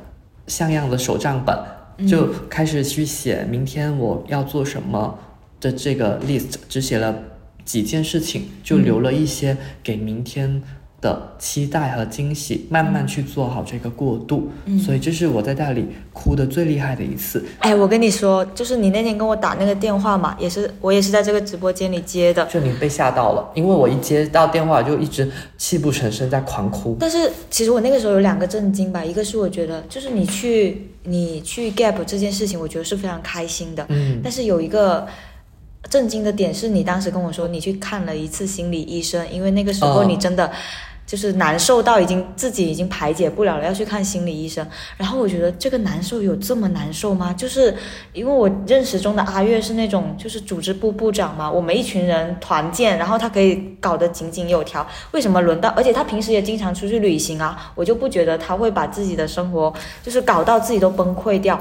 [0.46, 5.18] 像样的手账本，就开始去写明天我要做什么
[5.60, 7.22] 的这个 list，只写了
[7.64, 10.62] 几件事情，就留了一些给明天
[11.04, 14.50] 的期待和惊喜，慢慢去做好这个过渡。
[14.82, 17.44] 所以这是我在大理哭的最厉害的一次。
[17.58, 22.46] 哎，我跟你说，就是你那天跟我打那个电话嘛，也是我也是在这个直播间里接的。
[22.46, 26.96] 就你被吓到了，因为我一接到电话就一直泣不成声在狂哭。
[26.98, 33.84] 但是其实我那个时候有两个震惊吧，一个是我觉得就是你去你去 gap 这件事情，我觉得是非常开心的。
[33.90, 35.06] 嗯但是有一个
[35.90, 40.50] 震惊的点是你当时跟我说你去看了一次心理医生，因为那个时候哦你真的
[41.06, 44.66] 就是难受到已经自己已经排解不了了，要去看心理医生。
[44.96, 47.32] 然后我觉得这个难受有这么难受吗？
[47.32, 47.74] 就是
[48.12, 54.86] 因为我认识中的阿月是那种就是组织部部长嘛，我们一群人团建，然后他可以搞得井井有条。
[55.12, 55.68] 为什么轮到？
[55.76, 61.60] 而且他平时也经常出去旅行啊，我就不觉得他会把自己的生活就是搞到自己都崩溃掉。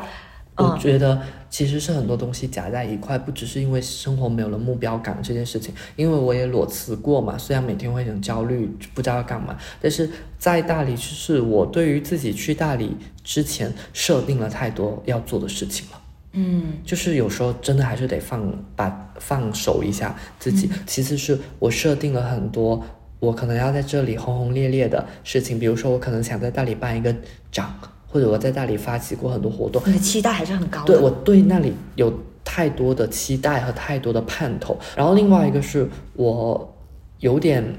[0.55, 16.01] 嗯，我觉得其实是很多东西夹在一块，不只是因为生活没有了目标感这件事情，因为我也裸辞过嘛，虽然每天会很焦虑，不知道要干嘛，但是在大理，就是我对于自己去大理之前设定了太多要做的事情了。
[16.33, 16.73] 嗯。
[16.85, 20.69] 就是有时候真的还是得放把放手一下自己。
[20.85, 22.83] 其次是我设定了很多
[23.19, 27.15] 我可能要在这里轰轰烈烈的事情，比如说我可能想在大理办一个
[27.51, 27.73] 展，
[28.13, 30.93] 或者我在大理发起过很多活动，你的期待还是很高的。
[30.93, 32.13] 对我对那里有
[32.45, 34.77] 太多的期待和太多的盼头。
[34.95, 36.75] 然后另外一个是我
[37.17, 37.75] 有点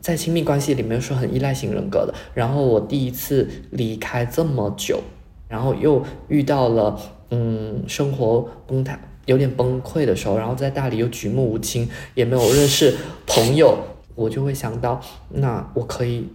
[0.00, 5.00] 在亲密关系里面是很依赖型人格的，然后我第一次离开这么久，
[5.46, 6.98] 然后又遇到了
[7.30, 8.98] 嗯生活崩塌。
[9.26, 12.96] 有点崩溃的时候，然后在大理又举目无亲，也没有认识
[13.28, 13.78] 朋友，
[14.16, 16.26] 我就会想到，那我可以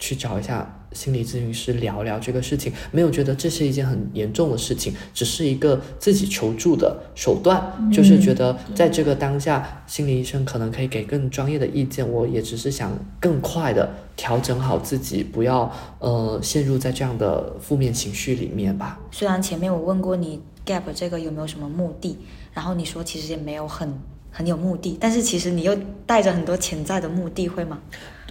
[0.00, 18.98] 去找一下心理咨询师聊聊这个事情，没有觉得这是一件很严重的事情，只是一个自己求助的手段，就是觉得在这个当下，心理医生可能可以给更专业的意见，我也只是想更快的调整好自己，不要呃陷入在这样的负面情绪里面吧。
[19.10, 22.18] 虽然前面我问过你 gap 这个有没有什么目的，
[22.52, 23.92] 然后你说其实也没有很
[24.32, 27.78] 很有目的，但是其实你又带着很多潜在的目的，会吗？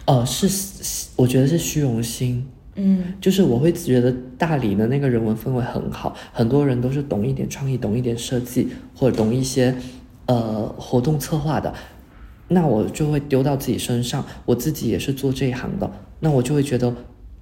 [0.05, 0.47] 呃，是，
[1.15, 2.45] 我觉得是虚荣心。
[2.81, 9.75] 嗯就是我会觉得大理的那个人文氛围很好，很多人都是懂一点创意，懂一点设计，或者懂一些
[10.27, 11.73] 呃活动策划的，
[12.47, 14.25] 那我就会丢到自己身上。
[14.45, 16.95] 我自己也是做这一行的，那我就会觉得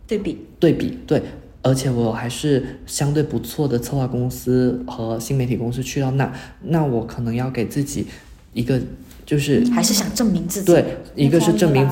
[0.08, 1.22] 对比，对比对，
[1.62, 8.08] 而且我还是相对不错的策划公司和新媒体公司去到那，那我可能要给自己
[8.54, 8.82] 一个
[9.24, 10.66] 就是还是想证明自己。
[10.66, 11.88] 对，一个是证明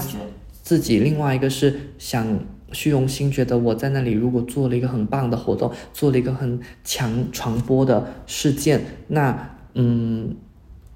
[0.66, 2.28] 自己，另外一个是想
[2.72, 10.36] 虚荣心，觉得我在那里如果做了一个很棒的活动，做了一个很强传播的事件，那嗯，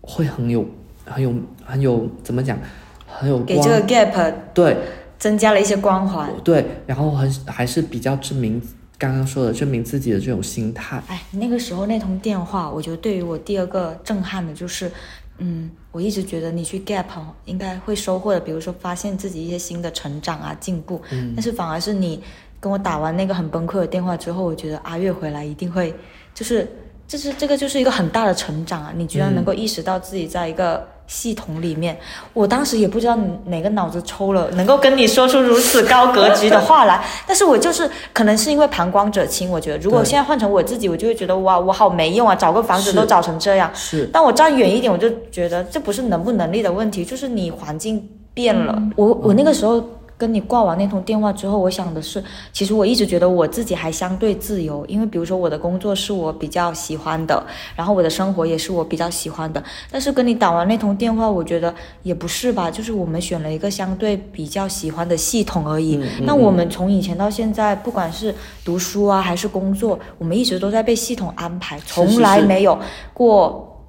[0.02, 0.66] 会很有
[1.06, 1.32] 很有
[1.64, 2.60] 很有怎么讲，
[3.06, 4.76] 很有给这个 gap 对
[5.20, 6.32] 增加了一些光环。
[6.44, 8.60] 对，然后很还是比较证明
[8.98, 11.00] 刚刚说的证明自己的这种心态。
[11.08, 14.92] 哎，那个时候那通电话，我觉得对于我第二个震撼的就是，
[15.40, 22.22] 嗯，我一直觉得你去 gap 哦应该会收获的，比如说发现自己一些新的成长啊、进步，嗯但是反而是你
[22.60, 25.94] 跟我打完那个很崩溃的电话之后，我觉得阿月回来一定会，
[26.34, 26.68] 就是，
[27.08, 28.94] 这是这个就是一个很大的成长啊！
[28.96, 31.98] 你居然能够意识到自己在一个系统里面，
[32.34, 37.04] 我当时也不知道哪个脑子抽了，能够跟你说出如此高格局的话来。
[37.28, 43.70] 但是我就是可能是因为旁观者清，我觉得如果现在换成我自己，我就会觉得哇，我好没用啊，找个房子都找成这样。
[43.74, 48.80] 是，但我站远一点，我就觉得这不是能不能力的问题，就是你环境变了。
[48.96, 49.84] 我我那个时候
[50.20, 57.42] 跟你挂完那通电话之后，我想的是，其实我一直觉得我自己还相对自由，因为比如说我的工作是我比较喜欢的，
[57.74, 59.64] 然后我的生活也是我比较喜欢的。
[59.90, 65.98] 但是跟你打完那通电话，我觉得也不是吧，就是我们选了一个相对比较喜欢的系统而已。
[66.24, 72.78] 那我们从以前到现在，不管是读书啊还是工作，我们一直都在被系统安排，从来没有
[73.14, 73.82] 过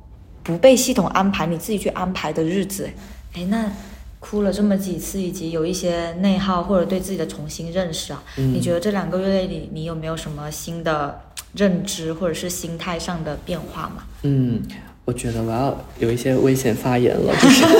[0.44, 2.88] 不被系统安排，你自己去安排的日子。
[3.34, 3.70] 哎，那
[4.20, 11.20] 哭了这么几次，以及有一些内耗或者对自己的重新认识啊，嗯你觉得这两个月里你有没有什么新的
[11.54, 14.04] 认知或者是心态上的变化吗？
[14.22, 14.62] 嗯，
[15.04, 17.64] 我觉得我要有一些危险发言了，就是。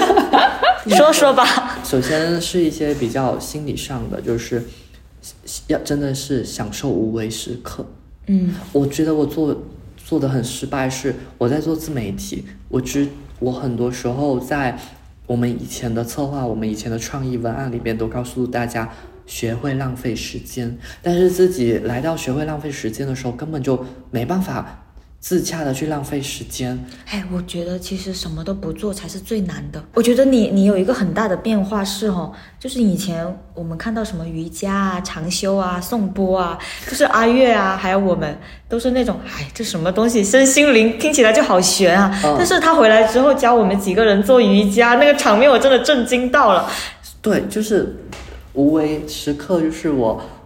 [0.96, 1.79] 说说吧。
[1.85, 4.64] 首先是一些比较心理上的，就是
[5.66, 7.85] 要真的是享受无为时刻。
[8.29, 9.55] 嗯我觉得我做
[10.03, 13.07] 做的很失败，是我在做自媒体，我知
[13.41, 14.78] 我很多时候在
[15.31, 18.91] 我们以前的策划、我们以前的创意文案里面都告诉大家。
[19.26, 24.89] 学会浪费时间，但是自己来到学会浪费时间的时候，根本就没办法
[25.21, 26.83] 自洽的去浪费时间。
[27.07, 29.83] 哎，我觉得其实什么都不做才是最难的。
[29.93, 36.59] 我觉得你你有一个很大的变化是哦，就是以前我们看到什么瑜伽啊、禅修啊、颂钵啊，
[36.89, 38.35] 就是阿月啊，还有我们
[38.66, 42.11] 都是那种，哎，这什么东西，身心灵听起来就好悬啊。
[42.25, 46.71] 嗯但是他回来之后教我们几个人做瑜伽，那个场面我真的震惊到了。
[47.21, 47.95] 对，就是
[48.55, 50.39] 无为时刻，就是我，嗯，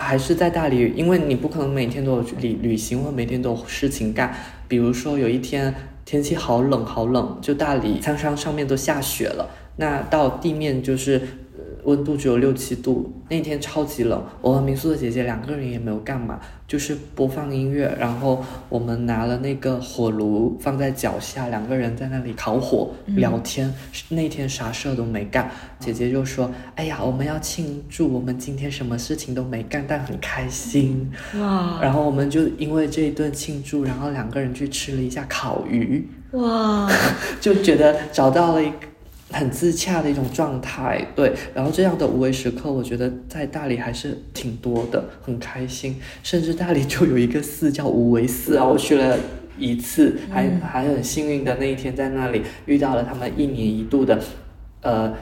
[0.00, 4.34] 还是在大理，因为你不可能每天都有旅旅行或每天都有事情干。
[4.66, 5.74] 比如说有一天
[6.04, 11.20] 天气好冷好冷，就大理苍山上面都下雪了，那到地面就是。
[11.84, 14.22] 呃温度只有六七度，那天超级冷。
[14.40, 23.72] 我和民宿的姐姐两个人也没有干嘛，就是播放音乐，然后我们拿了那个火炉放在脚下，两个人在那里烤火聊天。
[24.10, 31.10] 那天啥事儿都没干，姐姐就说：“哎呀，我们要庆祝，我们今天什么事情都没干，但很开心。
[31.38, 36.90] ”哇然后我们就因为这一顿庆祝，然后两个人去吃了一下烤鱼，哇，
[37.40, 38.76] 就觉得找到了一个
[39.30, 41.06] 很自洽的一种状态。
[41.14, 46.00] 对，然后这样的无为时刻，我觉得在大理还是挺多的，很开心。
[46.22, 49.18] 甚至大理就有一个寺叫无为寺啊，我去了。
[49.58, 54.18] 一次还还很幸运的那一天在那里遇到了他们一年一度的，
[54.80, 55.12] 呃，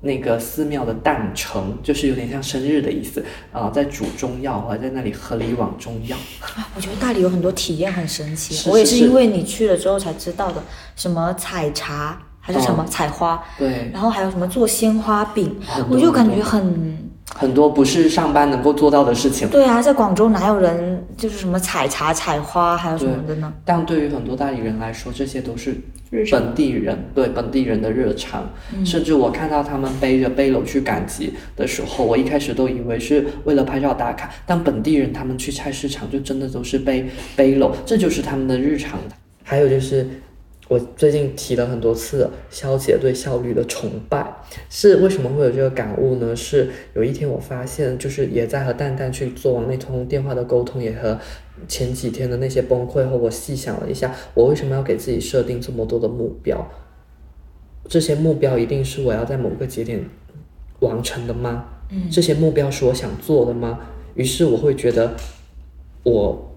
[0.00, 3.22] 那个寺庙的诞辰，就是有点像生日的意思
[3.52, 6.16] 啊、在煮中药，我还在那里喝了一碗中药。
[6.74, 10.62] 我觉得大理有很多体验很神奇，是我也是因为你去了之后才知道的，
[10.94, 15.52] 什么采茶还是什么哦采花，对，然后还有什么做鲜花饼
[15.90, 16.98] 我就感觉很很
[17.34, 19.48] 很多不是上班能够做到的事情。
[19.48, 23.52] 对啊，在广州哪有人就是什么采茶、采花，还有什么的呢？
[23.64, 25.76] 但对于很多大理人来说，这些都是
[26.30, 28.48] 本地人对本地人的日常。
[28.72, 39.00] 嗯甚至我看到他们背着背篓去赶集的时候，我一开始都以为是为了拍照打卡，但本地人他们去菜市场就真的都是背背篓，这就是他们的日常。
[39.42, 40.08] 还有就是。
[40.68, 44.36] 我最近提了很多次肖姐对效率的崇拜，
[44.68, 46.34] 是为什么会有这个感悟呢？
[46.34, 51.18] 是有一天我发现，就是也在和蛋蛋去做完那通电话的沟通，也和
[51.68, 56.68] 前几天的那些崩溃后，我细想了一下，我为什么要给自己设定这么多的目标？
[57.88, 60.04] 这些目标一定是我要在某个节点
[60.80, 61.66] 完成的吗？
[61.90, 63.78] 嗯这些目标是我想做的吗？
[64.16, 65.14] 于是我会觉得，
[66.02, 66.55] 我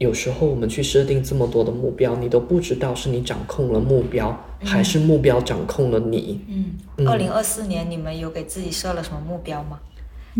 [0.00, 4.34] 有时候我们去设定这么多的目标，你都不知道是你掌控了目标，
[4.64, 6.40] 还是目标掌控了你。
[6.48, 6.64] 嗯，
[6.96, 9.78] 嗯二零二四年你们有给自己设了什么目标吗？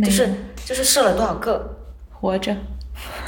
[0.02, 0.30] 就是
[0.64, 1.76] 就是设了多少个？
[2.10, 2.56] 活着，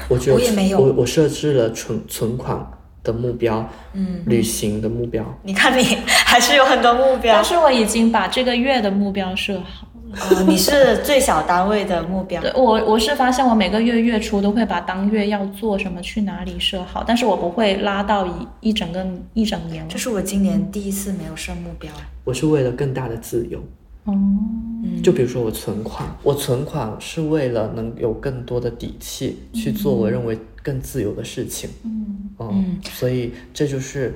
[0.09, 2.66] 我我也没有我我设置了存存款
[3.05, 5.22] 的目标，嗯，旅行的目标。
[5.43, 7.45] 你看你还是有很多目标但。
[7.45, 9.87] 是我已经把这个月的目标设好。
[10.12, 12.40] 哦，你是最小单位的目标。
[12.40, 19.86] 对我，我是发现我每个月月初都会把当月要做什么、去哪里设好，但是我不会拉到一一整个一整年。
[19.88, 21.90] 这是我今年第一次没有设目标。
[22.24, 23.58] 我是为了更大的自由。
[24.04, 31.70] 哦，嗯，就比如说我存款，我存款是为了能有更多的底气去做我认为更自由的事情。
[31.84, 34.12] 嗯，嗯，所以这就是，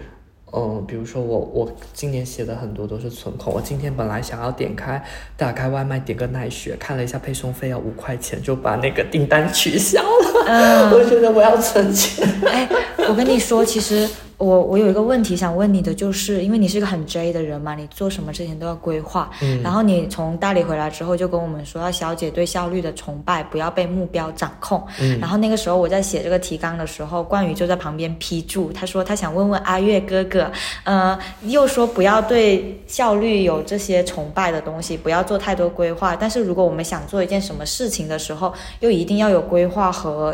[0.58, 3.54] 嗯，比如说我我今年写的很多都是存款。
[3.54, 5.04] 我今天本来想要点开
[5.36, 10.25] 打开外卖点个奈雪，看了一下配送费要五块钱，就把那个订单取消了。
[10.46, 12.28] 嗯我觉得我要存钱。
[12.46, 12.68] 哎，
[13.08, 14.08] 我跟你说，其实
[14.38, 19.30] 我我有一个问题想问你的，就是因为你是一个很 J 的人嘛，你做什么之前都要规划。
[19.40, 24.82] 嗯然后你从大理回来之后，就跟我们说要小姐对效率的崇拜，不要被目标掌控。
[25.00, 30.50] 嗯然后那个时候我在写这个提纲的时候，冠宇就在旁边批注，他说他想问问阿月哥哥，
[30.84, 36.14] 呃，又说不要对效率有这些崇拜的东西，不要做太多规划。
[36.14, 40.25] 但是如果我们想做一件什么事情的时候，又一定要有规划和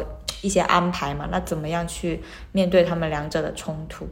[0.43, 2.21] 一些安排嘛，那怎么样去
[2.53, 4.07] 面对他们两者的冲突？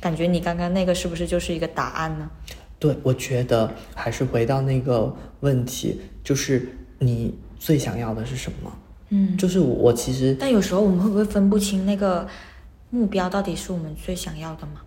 [0.00, 2.30] 感觉你刚刚那个是不是就是一个答案呢？
[2.78, 6.68] 对，我觉得还是回到那个问题，就是
[6.98, 8.70] 你最想要的是什么？
[9.08, 12.28] 嗯，就是我其实但有时候我们会不会分不清那个
[12.90, 14.82] 目标到底是我们最想要的吗？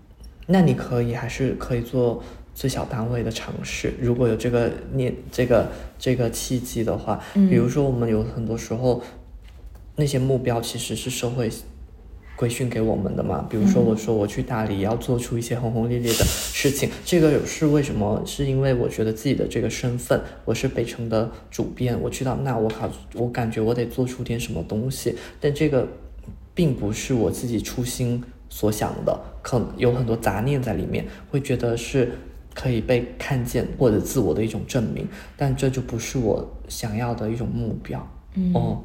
[0.45, 2.21] 那你可以还是可以做
[2.53, 9.01] 最小单位的尝试，如果有这个念这个这个契机的话，嗯比如说我们有很多时候
[9.99, 11.51] 那些目标其实是社会
[12.37, 18.23] 规训给我们的嘛，比如说我说我去大理要做出一些轰轰烈烈的事情，这个是为什么？
[18.25, 25.85] 是因为我觉得自己的这个身份，我是北城的主编，我去到那我好我感觉我得做出点什么东西，但这个
[26.55, 32.13] 并不是我自己初心所想的，可能有很多杂念在里面，会觉得是
[32.53, 37.99] 可以被看见或者自我的一种证明，但这就不是我想要的一种目标。
[38.35, 38.81] 嗯哦，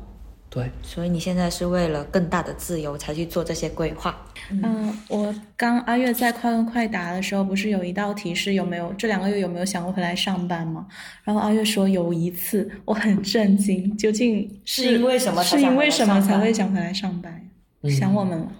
[0.54, 4.16] 对，所以你现在是为了更大的自由才去做这些规划。
[4.50, 10.86] 嗯，我刚阿月在快问快答的时候，不是有一道题是有没有这两个月有没有想过回来上班吗？
[11.24, 17.50] 然后阿月说有一次，我很震惊，究竟是因为什么是因为什么才会想回来上班？
[17.90, 18.52] 想我们了？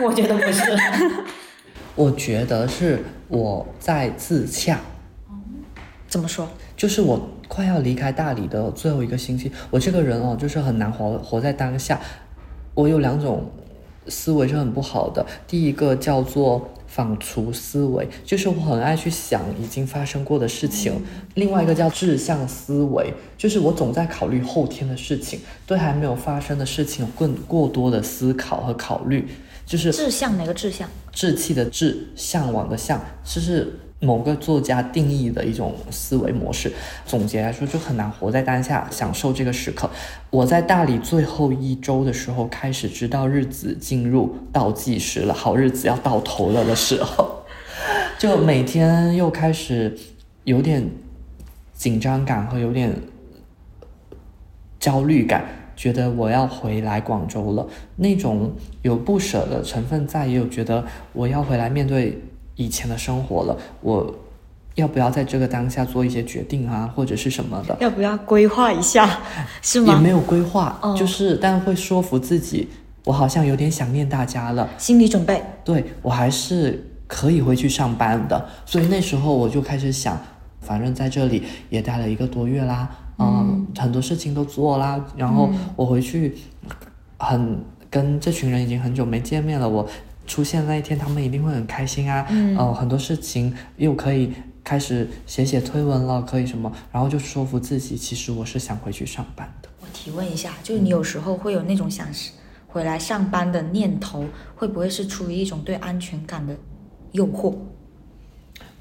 [0.00, 0.62] 我觉得不是，
[1.94, 4.80] 我觉得是我在自洽，
[6.08, 6.48] 怎么说？
[6.74, 12.00] 就是我快要离开大理的最后一个星期，我这个人哦，就是很难活活在当下。
[12.74, 13.50] 我有两种
[14.08, 20.94] 思维是很不好的，第一个叫做仿刍思维，就是我很爱去想已经发生过的事情；
[21.34, 29.26] 另外一个叫志向思维，就是我总在考虑后天的事情，对还没有发生的事情有更过多的思考和考虑，
[29.64, 30.88] 就是志向哪个志向？
[31.10, 36.72] 志气的志，向往的向，就是某个作家定义的一种思维模式。
[37.06, 39.88] 总结来说，就很难活在当下，享受这个时刻。
[40.30, 47.44] 我在大理最后一周的时候，开始知道日子进入倒计时了，好日子要到头了的时候，
[48.18, 49.96] 就每天又开始
[50.44, 50.90] 有点
[51.72, 52.94] 紧张感和有点
[54.78, 55.44] 焦虑感，
[55.74, 57.66] 觉得我要回来广州了，
[57.96, 62.22] 那种有不舍的成分在，也有觉得我要回来面对
[62.56, 64.14] 以前的生活了，我
[64.74, 69.20] 要不要在这个当下做一些决定啊，或者是什么的，要不要规划一下？
[69.62, 69.94] 是吗？
[69.94, 72.68] 也没有规划，哦就是但会说服自己，
[73.04, 75.42] 我好像有点想念大家了，心理准备。
[75.64, 80.18] 对我还是可以回去上班的，所以那时候我就开始想，
[80.60, 82.88] 反正在这里也待了一个多月啦，
[83.18, 86.36] 嗯，很多事情都做啦，然后我回去
[87.18, 89.88] 很跟这群人已经很久没见面了，我
[90.26, 94.32] 出现那一天，他们一定会很开心啊，嗯，呃，很多事情又可以
[94.64, 99.68] 开始写写推文了，可以什么，然后就说服自己，其实我是想回去上班的。
[99.80, 102.08] 我提问一下，就是你有时候会有那种想
[102.66, 104.24] 回来上班的念头，
[104.54, 106.54] 会不会是出于一种对安全感的
[107.12, 107.54] 诱惑？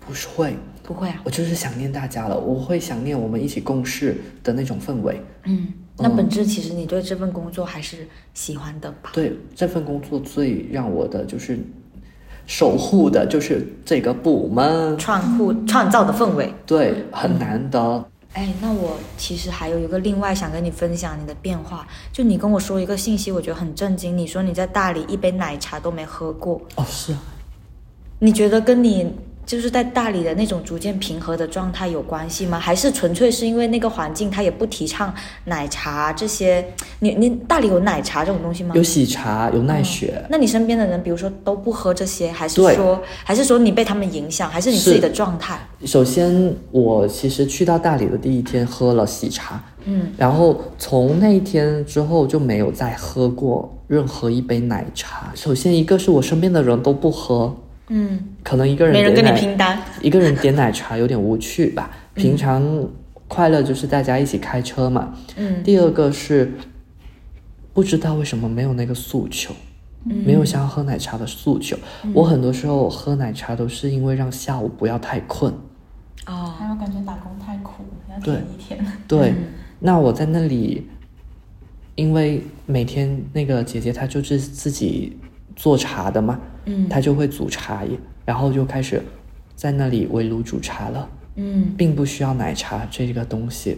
[0.07, 1.21] 不是会，不会啊。
[1.23, 5.21] 我就是想念大家了，我会想念我们一起共事的那种氛围。
[5.45, 9.11] 嗯，那本质其实你对这份工作还是喜欢的吧？
[9.13, 11.57] 对这份工作最让我的就是
[12.45, 16.53] 守护的，就是这个部门，创户创造的氛围。
[16.65, 18.05] 对，很难得。
[18.33, 24.17] 哎，那我其实还有一个另外想跟你分享你的变化，就你跟我说一个信息，我觉得很震惊。
[24.17, 27.19] 你说你在大理一杯奶茶都没喝过，哦，是啊，
[28.19, 29.09] 你觉得跟你
[29.45, 32.59] 就是在大理的那种逐渐平和的状态有关系吗？
[32.59, 35.13] 还是纯粹是因为那个环境它也不提倡
[35.45, 36.65] 奶茶这些？
[36.99, 38.73] 你你大理有奶茶这种东西吗？
[38.75, 40.25] 有喜茶，有奈雪。
[40.29, 45.59] 那你身边的人，比如说都不喝这些，还是说，还是说你被他们影响，还是你自己的状态？
[45.85, 55.31] 首先，我其实去到大理的第一天喝了喜茶，嗯，然后从那一天之后就没有再喝过任何一杯奶茶。
[55.35, 57.55] 首先，一个是我身边的人都不喝，
[57.87, 59.79] 嗯，可能一个人没人跟你拼单。
[60.01, 61.91] 一个人点奶茶有点无趣吧。
[62.13, 62.63] 平常
[63.27, 65.13] 快乐就是大家一起开车嘛。
[65.35, 66.53] 嗯第二个是
[67.73, 69.53] 不知道为什么没有那个诉求，
[70.03, 71.77] 没有想要喝奶茶的诉求。
[72.13, 75.53] 我很多时候喝奶茶都是因为让下午不要太困。
[76.25, 78.83] 哦，还有感觉打工太苦，要对一天。
[79.07, 79.33] 对，
[79.79, 80.87] 那我在那里，
[81.93, 85.17] 因为每天那个姐姐她就是自己
[85.55, 89.01] 做茶的嘛，嗯他就会煮茶叶，然后就开始
[89.55, 93.77] 在那里围炉煮茶了，嗯并不需要奶茶这个东西。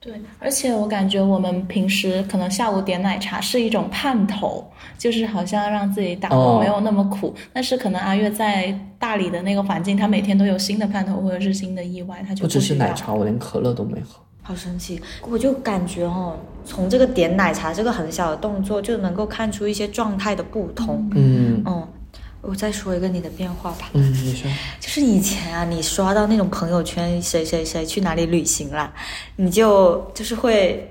[0.00, 4.68] 对，而且我感觉我们平时可能下午点奶茶是一种盼头，
[4.98, 7.32] 就是好像让自己打哦工没有那么苦。
[7.52, 14.20] 但是可能阿月在大理的那个环境，他每天都有新的盼头或者是新的意外，他就不只是奶茶，我连可乐都没喝。
[14.42, 15.00] 好神奇！
[15.22, 16.36] 我就感觉哦，
[16.66, 21.08] 从这个点奶茶这个很小的动作，就能够看出一些状态的不同。
[21.14, 21.88] 嗯嗯，
[22.40, 23.88] 我再说一个你的变化吧。
[23.92, 28.92] 嗯，你说就是以前啊，你刷到那种朋友圈谁谁谁去哪里旅行啦，
[29.36, 30.88] 你就就是会。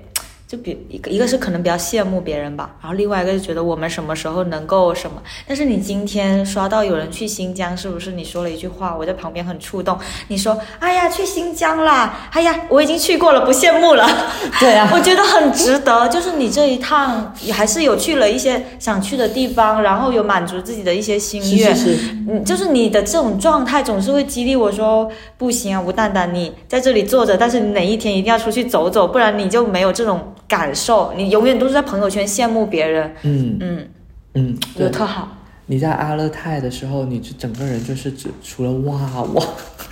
[0.52, 5.16] 就比一个一个是可能比较羡慕别人吧，然后另外一个就觉得我们什么时候能够什么。
[5.48, 9.98] 但是你今天刷到有人去新疆，是不是你说了一句话，我在旁边很触动。
[10.28, 12.28] 你说：“哎呀，去新疆啦！
[12.32, 14.06] 哎呀，我已经去过了，不羡慕了。
[14.60, 16.06] ”对啊我觉得很值得。
[16.08, 21.74] 就是你这一趟也还是有去了一些想去的地方，然后有满足自己的一些心是愿。
[21.74, 30.20] 是是，嗯，就是你的这种状态总是会激励我说，不行啊，吴蛋蛋，你在这里坐着，但是你哪一天一定要出去走走，不然你就没有这种
[30.52, 33.10] 感受，你永远都是在朋友圈羡慕别人。
[33.22, 33.88] 嗯嗯，
[34.34, 34.74] 嗯，对。
[34.74, 35.38] 我觉得特好。
[35.64, 39.42] 你在阿勒泰的时候，你就整个人就是只除了哇哇，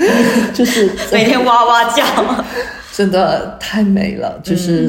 [0.53, 2.05] 就是 每天哇哇叫。
[2.93, 4.89] 真的太美了，就是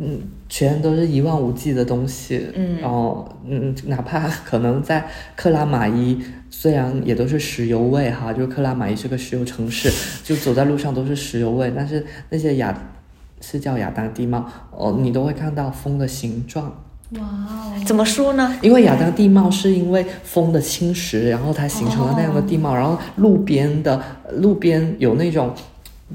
[0.00, 5.06] 嗯全都是一望无际的东西，嗯然后嗯，哪怕可能在
[5.36, 6.18] 克拉玛依，
[6.48, 9.92] 虽然也都是石油味哈，就是克拉玛依是个石油城市，
[10.24, 12.72] 就走在路上都是石油味，但是那些亚
[13.40, 16.72] 是叫亚当地貌哦，你都会看到风的形状，
[17.18, 18.54] 哇哦，怎么说呢？
[18.62, 22.74] 因为亚当地貌是因为风的侵蚀，然后它形成了那样的地貌。
[22.74, 24.00] 然后路边的
[24.34, 25.52] 路边有那种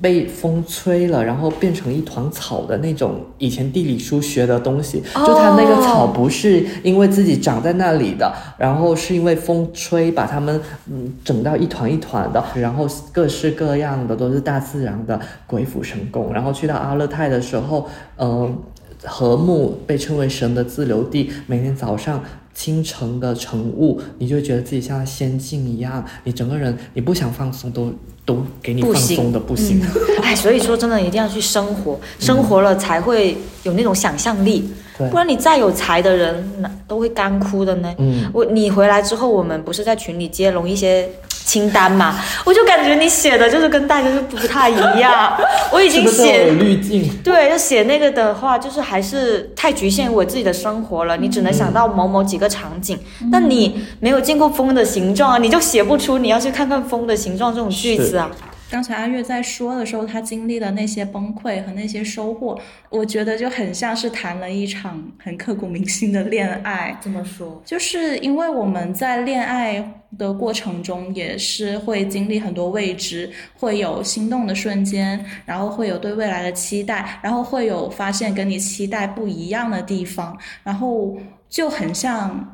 [0.01, 5.01] 被风吹了，然后变成一团草的那种，以前地理书学的东西。
[5.15, 16.33] 就它那个草不是因为自己长在那里的，然后是因为风吹把它们嗯整到一团一团的，然后各式各样的都是大自然的鬼斧神工。
[16.33, 17.87] 然后去到阿勒泰的时候，
[18.17, 18.57] 嗯、
[19.03, 22.21] 禾木被称为神的自留地，每天早上
[22.55, 27.93] 清晨的晨雾，你就觉得自己像仙境一样，你整个人你不想放松都
[28.25, 29.79] 都给你放松的不行。
[30.23, 35.09] 哎，所以说真的一定要去生活，生活了才会有那种想象力，对。
[35.09, 37.93] 不然你再有才的人，那都会干枯的呢。
[37.97, 41.07] 嗯，我你回来之后，我们不是在群里接龙一些
[41.45, 42.19] 清单嘛？
[42.43, 45.37] 我就感觉你写的就是跟大家就不太一样。
[45.71, 47.09] 我已经写有滤镜？
[47.23, 51.15] 对，要写那个的话，就是还是太局限于我自己的生活了。
[51.15, 52.97] 你只能想到某某几个场景，
[53.31, 58.29] 但你没有见过风的形状啊，你就写不出你要去看看风的形状这种句子啊。
[58.75, 62.59] 刚才阿月在说的时候，他经历的那些崩溃和那些收获，
[62.89, 66.93] 我觉得就很像是谈了一场很刻骨铭心的恋爱。
[66.99, 67.61] 怎么说？
[67.63, 69.81] 就是因为我们在恋爱
[70.17, 81.17] 的过程中，也是会经历很多未知，会有心动的瞬间，然后会有对未来的期待，然后会有发现跟你期待不一样的地方，然后
[81.47, 82.51] 就很像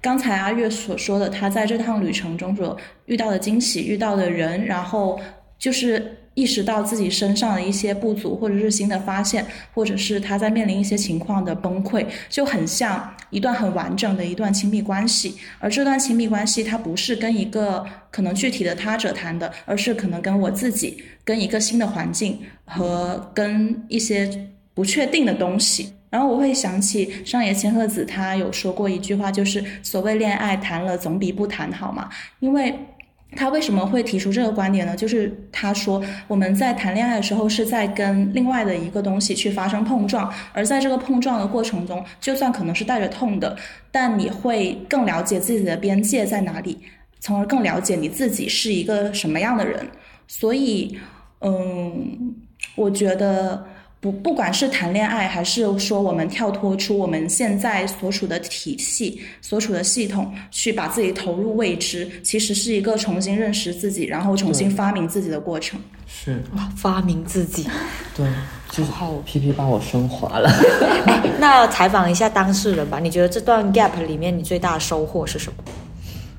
[0.00, 5.18] 刚才阿月所说的，他在这趟旅程中所遇到的惊喜、遇到的人，然后
[5.58, 15.34] 就是意识到自己身上的一些不足，或者是新的发现，或者是他在面临一些情况的崩溃，就很像一段很完整的一段亲密关系。
[15.58, 25.94] 而这段亲密关系，它不是跟一个可能具体的他者谈的，而是可能跟我自己、跟一个新的环境和跟一些不确定的东西。
[26.10, 32.74] 然后我会想起上野千鹤子，她有说过一句话，就是所谓恋爱谈了总比不谈好嘛，因为。
[33.36, 34.96] 他为什么会提出这个观点呢？
[34.96, 43.56] 就是他说我们在谈恋爱的时候是在跟另外的一个东西去发生碰撞，而在这个碰撞的过程中，就算可能是带着痛的，
[43.92, 46.78] 但你会更了解自己的边界在哪里，
[47.20, 49.86] 从而更了解你自己是一个什么样的人。
[50.26, 50.98] 所以，
[51.42, 52.34] 嗯，
[52.74, 53.75] 我觉得。
[54.06, 65.80] 不，不管是谈恋爱，还是说我们跳脱出我们现在所处的体系、所处的系统，去把自己投入未知，其实是一个重新认识自己，然后重新发明自己的过程。
[66.06, 67.66] 是哇，发明自己。
[68.16, 68.24] 对，
[68.70, 70.48] 就是好皮皮把我升华了。
[71.40, 75.64] 那采访一下当事人吧，你觉得这段 gap 里面你最大的收获是什么？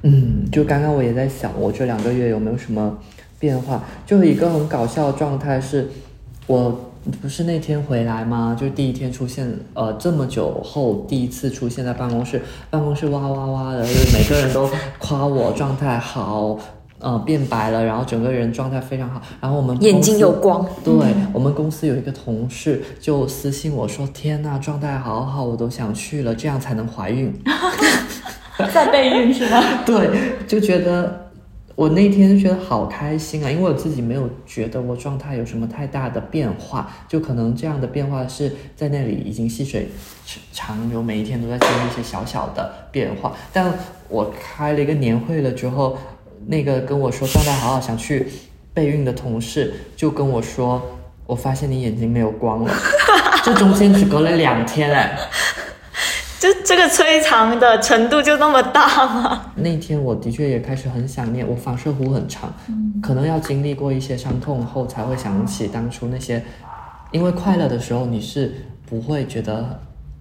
[0.04, 2.98] 嗯，就刚刚我也在想，我这两个月有没有什么
[3.40, 3.84] 变化？
[4.06, 5.90] 就是一个很搞笑的状态是，
[6.46, 6.87] 我
[7.22, 8.56] 不是那天回来吗？
[8.60, 16.58] 就是第一天出现，呃，这么久后第一次出现在办公室，办公室哇哇哇的，就是每个人都夸我状态好。
[17.00, 19.22] 呃，变白了，然后整个人状态非常好。
[19.40, 20.96] 然后我们眼睛有光对、
[21.32, 27.32] 我们公司有一个同事就私信我说：“天呐，状态好好，我都想去了，这样才能怀孕。”
[28.74, 29.62] 在备孕是吗？
[29.86, 30.10] 对，
[30.48, 31.27] 就觉得
[31.78, 39.88] 我那天就觉得好开心啊，因为我自己没有觉得我状态有什么太大的变化，就可能这样的变化是在那里已经细水
[40.52, 43.32] 长流，每一天都在经历一些小小的变化。
[43.54, 43.72] 但
[44.10, 45.96] 我开了一个年会了之后，
[46.48, 48.28] 那个跟我说状态好好想去
[48.74, 50.82] 备孕的同事就跟我说，
[51.28, 52.74] 我发现你眼睛没有光了，
[53.46, 55.16] 这中间只隔了两天哎。
[56.40, 59.52] 就这个摧残的程度就那么大吗？
[59.56, 62.54] 那天我的确也开始很想念，我反射弧很长，
[63.02, 66.44] 可能要经历过一些伤痛后才会想起当初那些，
[67.12, 68.54] 因为快乐的时候你是
[68.86, 69.80] 不会觉得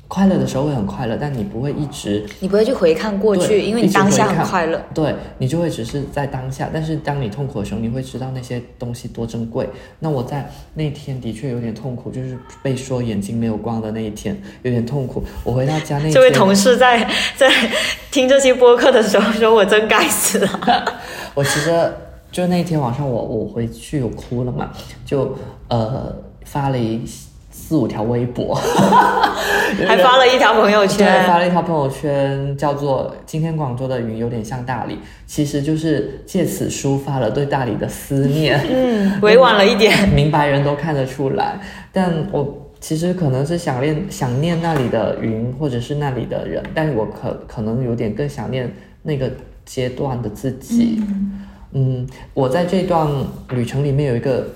[0.08, 6.70] 快乐的时候会很快乐，但你不会一直你不会去回看过去，因为你当下很快乐。，对你就会只是在当下。
[6.72, 9.68] 但是当你痛苦的时候，你会知道那些东西多珍贵。
[9.98, 15.24] 那我在那天的确有点痛苦，就是被说眼睛没有光的那一天，有点痛苦。
[15.42, 17.50] 我回到家那，这位同事在在
[18.12, 20.84] 听这期播客的时候说：“我真该死啊
[21.34, 21.92] 我其实
[22.30, 24.70] 就那天晚上我我回去有哭了嘛，
[25.04, 25.36] 就
[25.68, 27.02] 呃发了一
[27.66, 28.54] 四五条微博，！”
[29.86, 31.26] 还发了一条朋友对，圈。
[31.26, 38.60] 发了一条朋友圈，叫做“今天广州的云有点像大理”，其实就是借此抒发了对大理的思念。
[38.70, 39.92] 嗯，委婉了一点。
[40.14, 41.58] 明白人都看得出来，
[41.92, 49.28] 但我其实可能是想念想念那里的云，或者是那里的人，但我可可能有点更想念那个
[49.64, 51.02] 阶段的自己。
[51.72, 53.08] 嗯，我在这段
[53.50, 54.46] 旅程里面有一个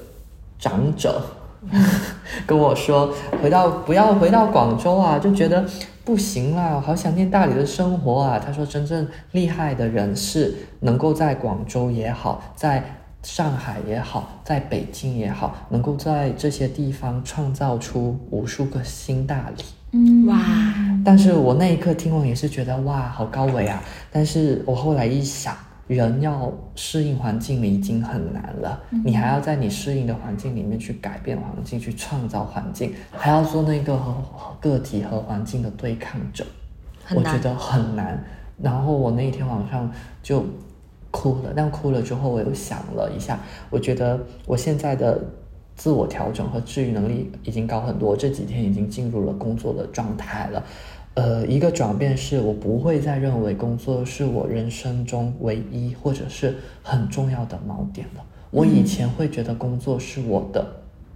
[0.58, 1.20] 长者
[2.46, 5.64] 跟我说，回到不要回到广州啊，就觉得
[6.04, 8.38] 不行啦，好想念大理的生活啊。
[8.38, 12.82] 他说，真正厉害的人是能够在广州也好，在
[13.22, 19.62] 上海也好，在北京也好，能够在这些地方创造出无数个新大理。
[19.92, 20.38] 嗯哇，
[21.04, 23.82] 但是我那一刻听完也是觉得哇，好高维啊！
[24.10, 25.52] 但是我后来一想，
[25.96, 34.00] 人要适应环境已经很难了，你还要在你适应的环境里面去改变环境，去创造环境，还要做那个
[34.60, 36.46] 个体和环境的对抗者，
[37.12, 38.22] 我觉得很难。
[38.62, 39.90] 然后我那一天晚上
[40.22, 40.44] 就
[41.10, 45.20] 哭了，但哭了之后，我又想了一下，我觉得我现在的
[45.74, 50.62] 自我调整和治愈能力已经高很多，这几天已经进入了工作的状态了。
[51.14, 58.24] 呃，一个转变是我不会再认为工作是我人生中唯一或者是很重要的锚点了。
[58.50, 60.64] 我以前会觉得工作是我的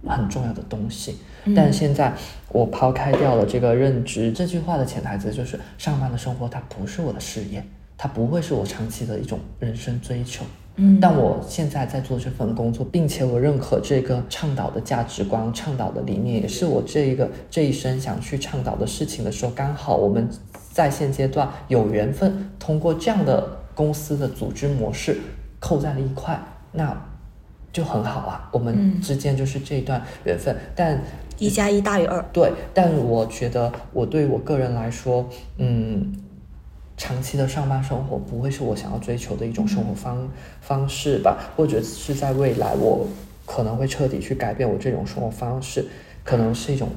[0.05, 1.17] 很重要的东西，
[1.55, 2.13] 但现在
[2.49, 4.31] 我抛开掉了这个认知。
[4.31, 7.63] 这句话的潜台词就是，上班的生活它不是我的事业，
[7.97, 10.45] 它不会是我长期的一种人生追求。
[10.77, 20.27] 嗯但我现在在做这份工作，并且我认可这个倡导的价值观、倡导的理念，也是我这一个这一生想去倡导的事情的时候，刚好我们
[20.71, 25.17] 在现阶段有缘分，通过这样的公司的组织模式
[25.59, 26.37] 扣在了一块，
[26.73, 26.95] 那
[27.71, 28.49] 就很好啊。
[28.51, 31.01] 我们之间就是这一段缘分，但
[31.37, 32.23] 一加一大于二。
[32.33, 36.13] 对，但我觉得我对我个人来说，嗯，
[36.97, 40.27] 长期的上班生活不会是我想要追求的一种生活方、
[40.61, 43.07] 方式吧，或者是在未来我
[43.45, 45.85] 可能会彻底去改变我这种生活方式，
[46.23, 46.89] 可能是一种。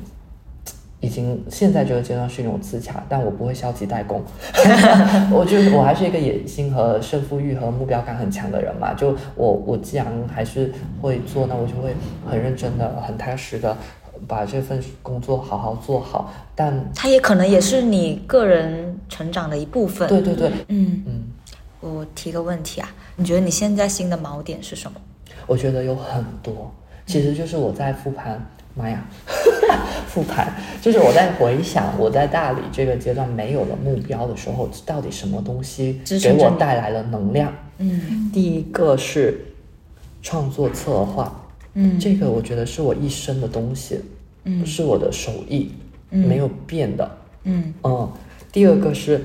[1.01, 4.21] 已经现在这个阶段是一种自洽，但我不会消极怠工。
[5.31, 8.93] 我就是我还是一个野心和胜负欲和目标感很强的人嘛。
[8.95, 11.95] 就我我既然还是会做，那我就会
[12.29, 13.77] 很认真的、很踏实的
[14.27, 16.33] 把这份工作好好做好。
[16.55, 20.09] 但它也可能也是你个人成长的一部分。
[20.09, 21.25] 对对对，嗯，嗯，
[21.81, 25.01] 我提个问题啊，你觉得你现在新的锚点是什么？
[25.47, 26.73] 我觉得有很多，
[27.07, 28.45] 其实就是我在复盘。
[28.75, 29.05] 妈呀，
[30.07, 37.53] 复盘就是我在回想我在大理这个阶段没有了目标的时候，到底什么东西给我带来了能量？
[37.79, 39.47] 嗯第一个是
[40.23, 41.48] 创作策划，
[41.79, 41.99] 嗯。
[41.99, 44.01] 这个我觉得是我一生的东西，
[44.45, 44.67] 嗯。
[44.67, 45.71] 是我的手艺，
[46.11, 46.27] 嗯。
[46.27, 47.11] 没有变的。
[47.45, 47.73] 嗯。
[47.85, 48.13] 嗯，
[48.51, 49.25] 第二个是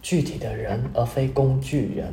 [0.00, 2.12] 具体的人，而非工具人。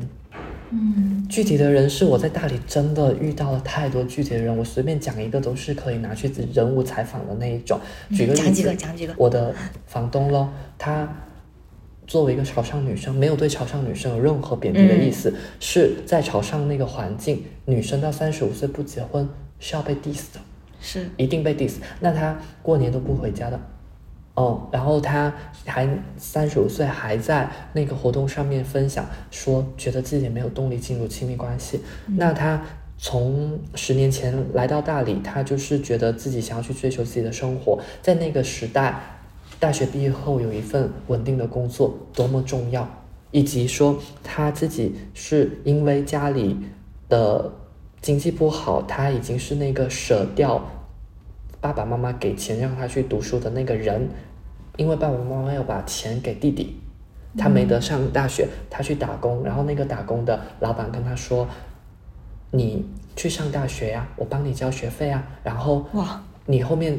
[0.71, 1.25] 嗯。
[1.29, 7.79] 具体的人是我在大理真的遇到了太多具体的人，我随便讲一个都是可以拿去人物采访的那一种。
[8.11, 9.13] 举个例子，讲几个讲几个。
[9.17, 9.53] 我的
[9.85, 11.07] 房东咯，她
[12.05, 19.27] 作为一个潮汕女生，没有对潮汕女生有任何贬低的意思，是在潮汕那个环境，女生到三十五岁不结婚
[19.59, 20.39] 是要被 diss 的。
[20.79, 21.77] 是一定被 diss。
[21.99, 23.59] 那他过年都不回家的，
[24.35, 25.33] 哦，然后他
[25.65, 31.81] 还三十五岁还在那个活动上面分享说，觉得自己没有动力进入亲密关系。
[32.05, 32.61] 那他
[32.99, 39.01] 从十年前来到大理，他就是觉得自己想要去追求自己的生活，在那个时代，
[39.59, 42.87] 大学毕业后有一份稳定的工作多么重要，
[43.31, 46.55] 以及说他自己是因为家里
[47.09, 47.51] 的
[48.07, 50.61] 经济不好，他已经是那个舍掉
[51.59, 54.07] 爸爸妈妈给钱让他去读书的那个人，
[54.77, 56.79] 因为爸爸妈妈要把钱给弟弟，
[57.37, 61.45] 他没得上大学，他去打工，然后那个打工的老板跟他说
[62.51, 62.85] ：“你
[63.17, 66.97] 去上大学呀、我帮你交学费啊，然后哇，你后面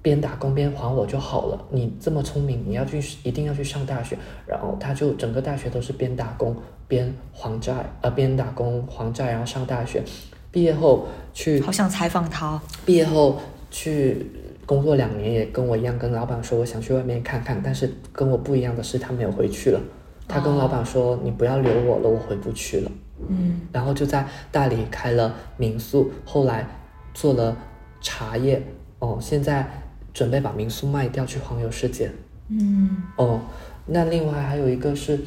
[0.00, 1.60] 边打工边还我就好了。
[1.70, 4.16] 你这么聪明，你要去一定要去上大学。
[4.46, 6.54] 然后他就整个大学都是边打工
[6.90, 7.72] 边还债，
[8.02, 10.02] 呃，边打工还债，然后上大学。
[10.50, 12.60] 毕业后去好想采访他哦。
[12.84, 13.38] 毕业后
[13.70, 14.26] 去
[14.66, 17.60] 工作两年，也跟我一样，跟老板说我想去外面看看。
[17.62, 19.80] 但是跟我不一样的是，他没有回去了。
[20.26, 22.90] 他跟老板说：“你不要留我了，我回不去了。”
[23.28, 26.66] 嗯然后就在大理开了民宿，后来
[27.14, 27.56] 做了
[28.00, 28.60] 茶叶，
[28.98, 29.68] 哦，现在
[30.12, 32.10] 准备把民宿卖掉去环游世界。
[32.48, 33.40] 嗯哦，
[33.86, 35.18] 那另外还有一个是，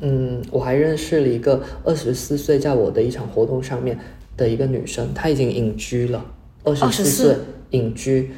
[0.00, 3.98] 嗯，我还认识了一个二十四岁，在我的一场活动上面
[4.36, 6.24] 的一个女生，她已经隐居了，
[6.64, 7.36] 二十四24岁
[7.70, 8.30] 隐居。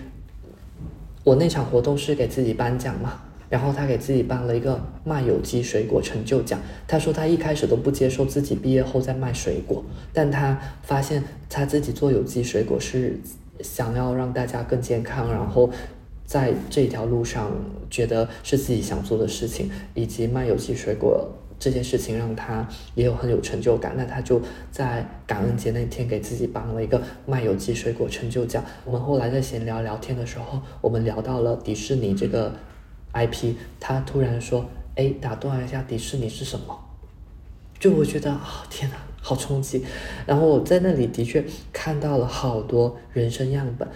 [1.24, 6.61] 我那场活动是给自己颁奖嘛，然后她给自己颁了一个卖有机水果成就奖。
[6.86, 9.82] 她说她一开始都不接受自己毕业后再卖水果，
[10.12, 13.18] 但她发现她自己做有机水果是
[13.61, 15.70] 想要让大家更健康，然后
[16.24, 17.50] 在这条路上
[17.90, 21.28] 觉得是自己想做的事情，以及卖有机水果
[21.59, 23.94] 这件事情让他也有很有成就感。
[23.96, 24.40] 那他就
[24.70, 28.64] 在感恩节那天给自己颁了一个卖有机水果成就奖。
[28.84, 32.52] 我们后来在闲聊聊天的时候，我们聊到了迪士尼这个
[33.12, 36.78] IP，他突然说：“哎，打断一下，迪士尼是什么？”
[37.78, 39.84] 就我觉得啊、天哪，好冲击！
[40.26, 43.86] 然后我在那里的确看到了好多人生样本。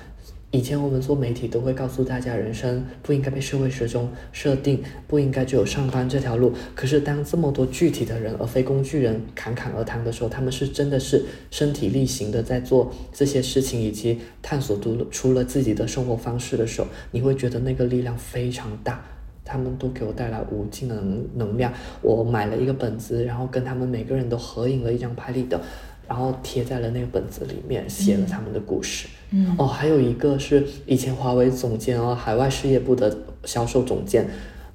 [0.52, 6.52] 以前我们做媒体都会告诉大家，人生不应该被社会时钟设定，不应该只有上班这条路。
[6.74, 19.04] 可是当这么多具体的人，而非工具人侃侃而谈的时候，他们是真的是身体力行的在做这些事情，以及探索独出了自己的生活方式的时候，你会觉得那个力量非常大。
[19.44, 21.72] 他们都给我带来无尽的能能量。
[22.02, 25.60] 我买了一个本子，然后跟他们每个人都合影了一张拍立得，
[26.08, 29.06] 然后贴在了那个本子里面，写了他们的故事。
[29.56, 34.28] 哦，还有一个是以前华为总监哦，海外事业部的销售总监，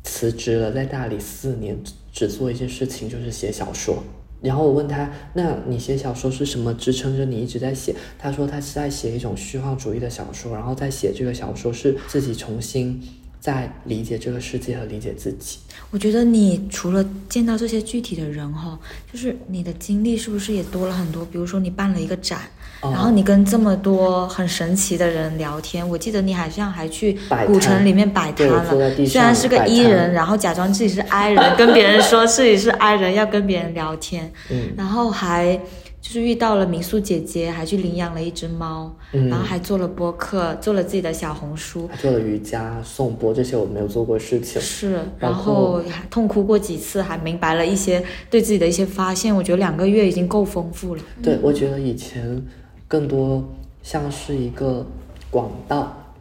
[0.04, 1.78] 辞职了，在大理四年，
[2.12, 4.04] 只做一件事情，就是写小说。
[4.42, 7.96] 然后我问他，那你写小说是什么支撑着你一直在写？
[8.20, 13.02] 他说他是在写一种虚幻主义的小说，然后在写这个小说是自己重新
[13.40, 15.58] 在理解这个世界和理解自己。
[15.90, 18.80] 我觉得你除了见到这些具体的人哈，
[19.12, 21.26] 就是你的经历是不是也多了很多？
[21.26, 22.42] 比如说你办了一个展，
[22.86, 28.96] 哦然后你跟这么多很神奇的人聊天，我记得你好像还去古城里面摆摊了。
[29.06, 35.60] 虽然是个上摆 E 人，然后假装自己是 I 人，跟别人说自己是 I 人，要跟别人聊天， 嗯然后还
[36.02, 44.62] 就是遇到了民宿姐姐，还去领养了一只猫，嗯然后还做了播客，做了自己的小红书，还做了瑜伽、颂钵这些我没有做过事情。
[44.62, 49.36] 是，然然后后还痛哭过几次，还明白了一些对自己的一些发现。
[49.36, 51.02] 我觉得两个月已经够丰富了。
[51.24, 52.40] 对，我觉得以前
[52.88, 53.44] 更多
[53.84, 54.86] 像是一个
[55.30, 56.14] 管道，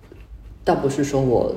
[0.64, 1.54] 倒不是说我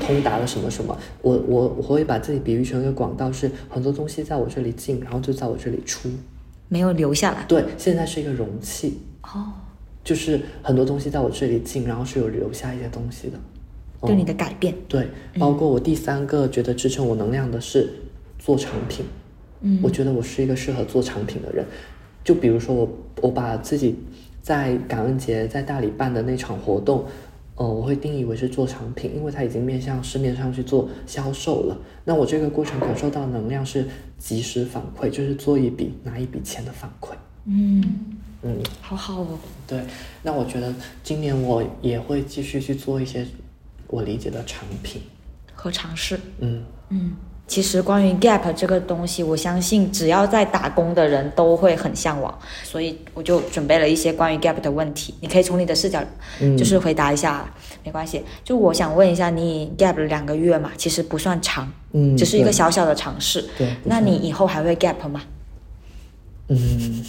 [0.00, 6.08] 通达了什么什么，我我我会把自己比喻成一个管道，是很多东西在我这里进，然后就在我这里出。
[6.68, 7.44] 没有留下来。
[7.48, 9.52] 对，现在是一个容器，哦，
[10.04, 13.38] 就是很多东西在我这里进，然后是有留下一些东西的。
[14.02, 14.74] 对你哦的改变。
[14.86, 17.88] 对，包括我第三个觉得支撑我能量的是
[18.38, 19.04] 做产品。
[19.60, 21.64] 嗯我觉得我是一个适合做产品的人。
[22.22, 22.88] 就比如说我，
[23.22, 23.96] 我把自己
[24.48, 27.04] 在感恩节在大理办的那场活动，
[27.56, 31.76] 呃，我会定义为是做产品，因为它已经面向市面上去做销售了。
[32.02, 33.84] 那我这个过程感受到能量是
[34.16, 37.10] 及时反馈，就是做一笔拿一笔钱的反馈。
[37.44, 37.84] 嗯，
[38.40, 39.38] 嗯，好好哦。
[39.66, 39.82] 对。
[40.22, 43.26] 那我觉得今年我也会继续去做一些
[43.88, 45.02] 我理解的产品。
[45.52, 46.18] 和尝试。
[46.38, 47.12] 嗯，嗯，
[47.48, 56.00] 其实关于 gap 这个东西，我相信只要在打工的人都会很向往，所以我就准备了一些关于 gap 的问题，你可以从你的视角，
[56.40, 57.50] 嗯就是回答一下，
[57.82, 58.22] 没关系。
[58.44, 63.42] 就我想问一下，你 gap 了两个月嘛，其实不算长，嗯只是一个小小的尝试。
[63.56, 65.22] 对那你以后还会 gap 吗？
[66.48, 67.02] 嗯，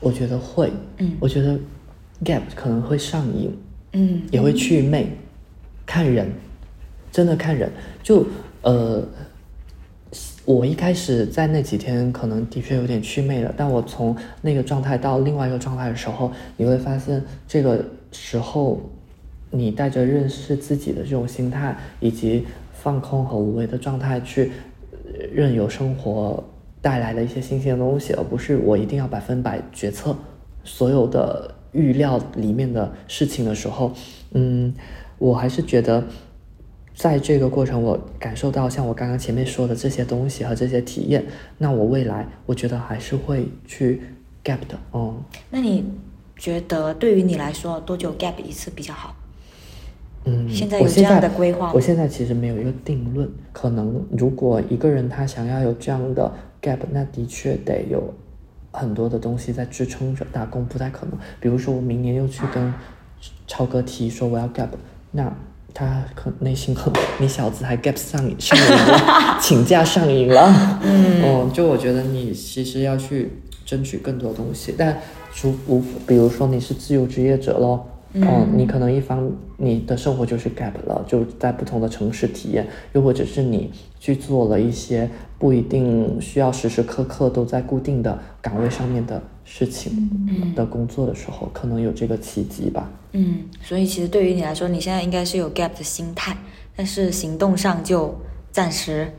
[0.00, 0.72] 我觉得会。
[0.98, 1.56] 嗯我觉得
[2.24, 3.56] gap 可能会上瘾。
[3.92, 5.08] 嗯也会去魅，
[5.86, 6.30] 看人，
[7.12, 7.72] 真的看人。
[8.02, 8.26] 就
[8.60, 9.02] 呃，
[10.48, 18.80] 我一开始在那几天可能的确有点祛魅了，但我从那个状态到另外一个状态的时候，你会发现这个时候
[19.50, 24.50] 你带着认识自己的这种心态，以及放空和无为的状态去
[25.30, 26.42] 任由生活
[26.80, 30.16] 带来的一些新鲜的东西，而不是我一定要百分百决策
[30.64, 33.92] 所有的预料里面的事情的时候，
[34.32, 34.72] 嗯，
[35.18, 36.04] 我还是觉得，
[36.98, 41.24] 在这个过程，我感受到像我刚刚前面说的这些东西和这些体验，
[41.56, 44.02] 那我未来我觉得还是会去
[44.42, 45.22] gap 的，嗯。
[45.48, 45.84] 那你
[46.36, 49.14] 觉得对于你来说，多久 gap 一次比较好？
[50.24, 58.12] 嗯，现在有这样在的规划吗我现在其实没有一个定论，可能如果一个人他想要有这样的 gap，那的确得有
[58.72, 61.16] 很多的东西在支撑着，打工不太可能。
[61.38, 62.74] 比如说我明年又去跟
[63.46, 64.70] 超哥提说我要 gap，
[65.12, 65.32] 那
[65.74, 70.80] 他可内心可能你小子还 gap 上瘾上瘾了， 请假上瘾了。
[70.82, 73.30] 嗯，哦，就我觉得你其实要去
[73.64, 74.98] 争取更多东西，但
[75.42, 77.86] 如无比如说你是自由职业者咯。
[78.14, 85.08] 嗯，你可能一方你的生活就是 gap 了，就在不同的城市体验，又或者是你去做了一些
[85.38, 92.90] 不一定需要时时刻刻都在固定的岗位上面的事情的工作的时候，可能有这个契机吧。
[93.12, 96.36] 嗯，所以其实对于你来说，你现在应该是有 gap 的心态，
[96.76, 98.14] 但是行动上就
[98.52, 99.10] 暂时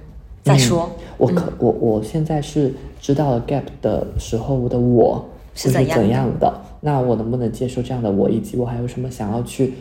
[0.43, 0.89] 再说。
[1.17, 2.71] 我可我我现在是
[3.01, 6.61] 知道了 gap 的时候的我是怎是怎样的样的？
[6.79, 9.73] 那我能不能接受这样的我，以及我还有什么想要去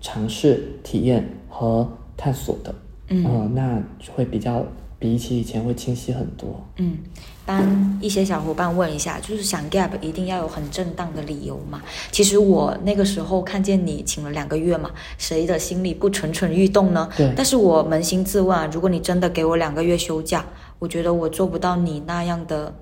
[0.00, 2.74] 尝试、体验和探索的？
[3.08, 3.82] 嗯、呃，那
[4.14, 4.66] 会比较
[5.02, 6.64] 比起以前会清晰很多。
[6.76, 6.96] 嗯，
[7.44, 11.82] 帮一些小伙伴问一下，就是想 gap 一定要有很正当的理由嘛？
[12.12, 14.88] 其实我那个时候看见你请了两个月嘛，
[15.18, 17.08] 谁的心里不蠢蠢欲动呢？
[17.16, 20.46] 对但是我扪心自问啊，如果你真的给我两个月休假，
[20.78, 22.72] 我觉得我做不到你那样的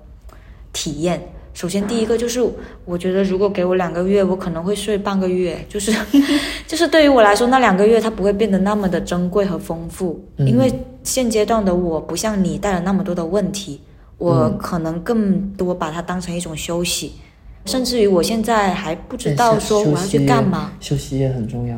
[0.71, 1.19] 体验。
[1.53, 2.41] 首先，第一个就是，
[2.85, 5.91] 我觉得如果给我两个月，我可能会睡半个月，就是，
[6.65, 10.71] 就是对于我来说，那两个月它不会变得那么的珍贵和丰富，因为
[11.03, 13.81] 现阶段的我不像你带了那么多的问题，
[14.17, 17.13] 我可能更多把它当成一种休息，
[17.65, 20.71] 甚至于我现在还不知道说我要去干嘛。
[20.79, 21.77] 休息也很重要。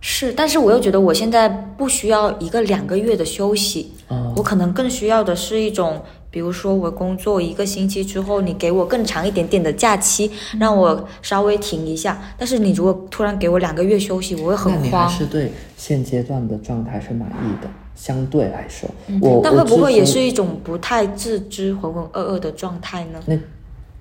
[0.00, 10.30] 是，但是我又觉得我现在不需要一个两个月的休息，哦我可能更需要的是一种，比如说我工作一个星期之后，你给我更长一点点的假期，
[10.60, 12.20] 让我稍微停一下。
[12.36, 15.08] 但是你如果突然给我两个月休息，我会那你还很慌。
[15.08, 18.88] 是对现阶段的状态是满意的，相对来说，
[19.20, 23.20] 我但会不会也是一种不太自知、浑浑噩噩的状态呢？
[23.26, 23.38] 那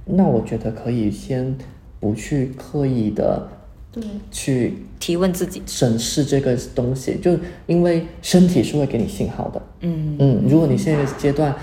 [0.06, 1.56] 那我觉得可以先
[2.00, 3.48] 不去刻意的
[4.32, 7.38] 去提问自己，审视这个东西，就
[7.68, 9.62] 因为身体是会给你信号的。
[9.82, 11.56] 嗯嗯，如果你现在阶段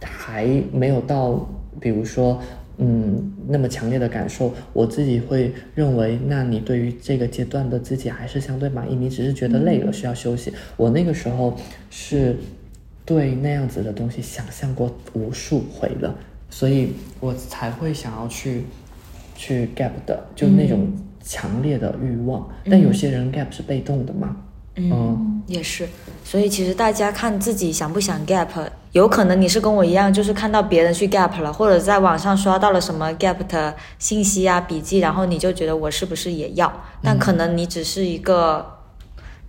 [0.00, 1.48] 还没有到，
[1.80, 2.40] 比如说。
[2.78, 10.52] 嗯，那么强烈的感受，我自己会认为，那你对于这个阶段的自己还是相对满意，你只是觉得累了，需要休息。
[10.76, 11.56] 我那个时候
[11.90, 12.36] 是
[13.04, 16.16] 对那样子的东西想象过无数回了，
[16.50, 18.62] 所以我才会想要去
[19.34, 20.86] 去 gap 的，就那种
[21.20, 22.48] 强烈的欲望。
[22.70, 24.36] 但有些人 gap 是被动的嘛，
[24.78, 25.88] 嗯也是。
[26.24, 28.48] 所以其实大家看自己想不想 gap，
[28.92, 36.72] 有可能你是跟我一样，就是看到别人去 gap 了，或者在网上刷到了什么 gap 的信息啊、笔记，然后你就觉得我是不是也要？
[37.02, 38.74] 但可能你只是一个。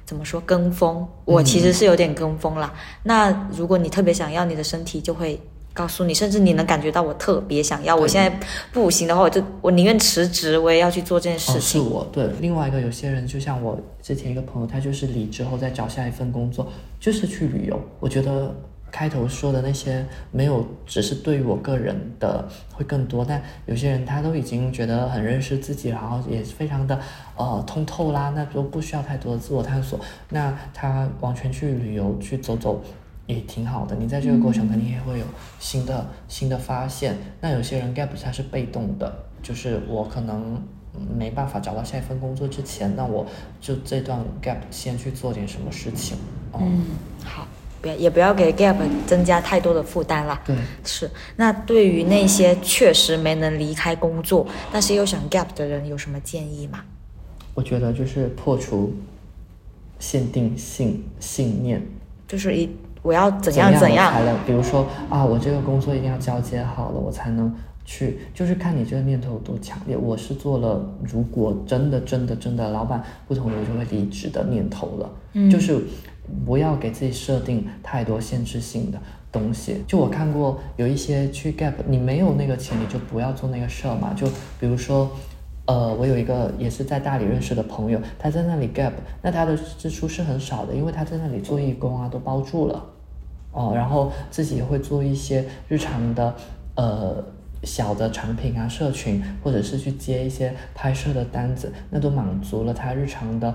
[0.06, 1.08] 怎么说跟风？
[1.24, 2.74] 我其实是有点跟风啦。
[3.04, 5.40] 那如果你特别想要，你的身体就会
[5.80, 7.96] 告诉你，甚至你能感觉到我特别想要。
[7.96, 8.38] 我现在
[8.74, 11.90] 不行的话，我就我宁愿辞职，我也要去做这件事哦，是情。
[11.90, 12.28] 我对。
[12.42, 16.68] 另外一个，有些人就像我之前一个朋友，他就是离职后再找下一份工作，
[17.00, 17.80] 就是去旅游。
[18.02, 18.54] 我觉得
[18.92, 27.00] 开头说的那些没有，只是对于我个人的会更多，但有些人他都已经觉得很认识自己，然后也非常的
[27.38, 29.98] 呃通透啦，那就不需要太多的自我探索。
[30.28, 32.84] 那他完全去旅游去走走。
[33.30, 35.26] 也挺好的，你在这个过程肯定也会有
[35.60, 37.16] 新的、新的发现。
[37.40, 40.60] 那有些人 gap 他是被动的，就是我可能
[41.16, 43.24] 没办法找到下一份工作之前，那我
[43.62, 46.18] 就这段 gap 先去做点什么事情。
[46.54, 46.86] 哦、嗯，
[47.24, 47.48] 好，
[47.80, 48.76] 不要也不要给 gap
[49.06, 50.42] 增加太多的负担啦。
[50.44, 51.08] 对，是。
[51.36, 56.84] 那对于那些确实没能离开工作，但是又想 gap 的人，有什么建议吗？
[57.54, 58.92] 我觉得就是破除
[60.00, 61.86] 限定性信念，
[62.28, 62.68] 就是一
[63.02, 67.54] 我要怎怎样怎样才能，比如说啊，我这个工作一定要交接好了，我才能
[67.86, 69.95] 去，就是看你这个念头有多强烈。
[69.95, 75.10] 我是做了，如果真的真的真的老板不同意，我就会离职的念头了。
[75.34, 75.82] 嗯，就是
[76.45, 79.00] 不要给自己设定太多限制性的
[79.32, 79.84] 东西。
[79.88, 84.14] 就我看过有一些去 gap，你没有那个钱，你就不要做那个事儿嘛。
[84.16, 84.28] 就
[84.60, 85.10] 比如说。
[85.70, 92.84] 呃，我有一个也是在大理认识的朋友，他在那里 gap，那他的支出是很少的，因为他在那里做义工啊，都包住了。
[93.52, 96.34] 哦，然后自己也会做一些日常的
[96.76, 97.24] 呃
[97.64, 103.54] 小的产品啊、社群，或者是去接一些拍摄的单子，那都满足了他日常的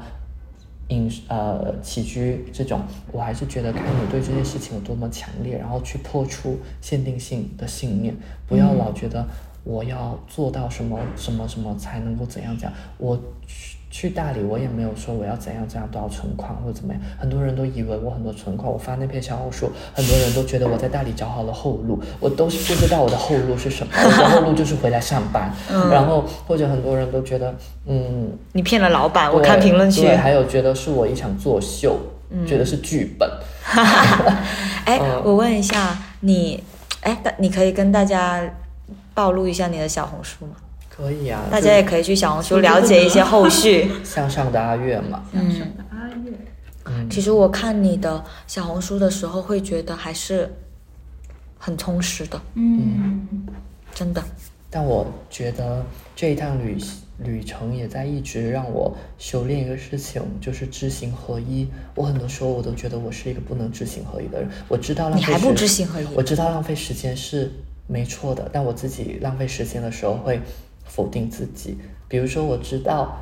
[0.91, 2.81] 饮呃起居这种。
[3.11, 8.15] 我还是觉得看你对这些事情有多么强烈，然后去破除限定性的信念，
[8.47, 9.27] 不要老觉得
[9.65, 12.73] 我要做到什么什么什么才能够怎样怎样。
[12.99, 17.01] 我去去大理，我也没有说我要怎样怎样多少存款或者怎么样。
[17.17, 23.93] 很多人都以为我很多存款，我发那篇小红书，很多人都觉得我在大理找好了后路，我都是不知道我的后路是什么。
[23.97, 25.53] 我的后路就是回来上班，
[25.91, 27.55] 然后或者很多人都觉得，
[27.87, 30.03] 嗯，你骗了老板，我看评论区。
[30.03, 31.97] 对，还有觉得是我一场作秀，
[32.45, 33.31] 觉得是剧本。
[34.85, 36.61] 哎，嗯我问一下你，
[37.01, 38.43] 哎，大你可以跟大家
[39.15, 40.57] 暴露一下你的小红书吗？
[40.91, 43.91] 可以啊，大家也可以去小红书了解一些后续。
[44.05, 46.33] 向上的阿月嘛，向上的阿月，
[46.85, 50.53] 嗯其实我看你的小红书的时候，会觉得还是
[51.59, 53.27] 很充实的，嗯，
[53.95, 54.23] 真的。
[54.71, 55.85] 但我觉得
[56.17, 56.77] 这一趟旅
[57.19, 61.69] 旅程也在一直让我修炼一个事情，就是知行合一。
[61.95, 64.49] 我很多时候我都觉得我是一个不能知行合一的人。
[64.69, 67.53] 我知道浪费时你还不知行合一我知道浪费时间是
[67.87, 70.41] 没错的，但我自己浪费时间的时候会
[70.85, 71.76] 否定自己。
[72.09, 73.16] 比如说，我知道，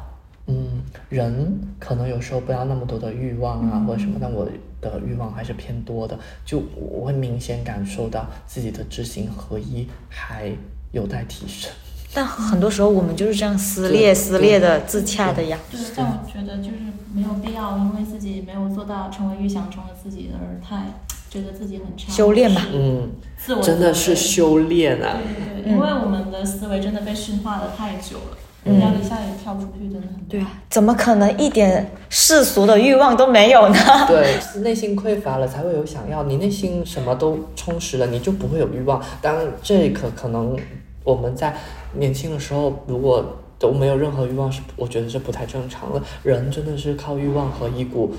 [0.46, 4.48] 嗯，人可能有时候不要那么多的欲望啊，或者什么，但我
[4.80, 10.52] 的欲望还是偏多的，就我会明显感受到自己的知行合一还
[10.90, 11.72] 有待提升。
[12.14, 15.58] 但很多时候我们就是这样撕裂、撕裂的自洽的呀。
[15.70, 16.76] 对，但我觉得就是
[17.14, 20.84] 没有必要，因为自己没有做到成为预想中的自己而太
[21.30, 22.12] 觉得自己很差。
[22.12, 25.16] 修炼吧嗯，自我真的是修炼啊。
[25.16, 33.76] 对对对，因为我们的思维真的被驯化的太久了，人家一下也跳不出去，真的很对啊，怎么可能一点世俗的欲望都没有呢？
[34.06, 39.02] 对，是内心匮乏了才会有想要，你内心什么都充实了，你就不会有欲望。
[39.22, 40.54] 当然，这可可能
[41.05, 41.55] 我们在
[41.94, 46.03] 年轻的时候，如果都没有任何欲望，是我觉得是不太正常的。
[46.22, 48.12] 人真的是靠欲望和一股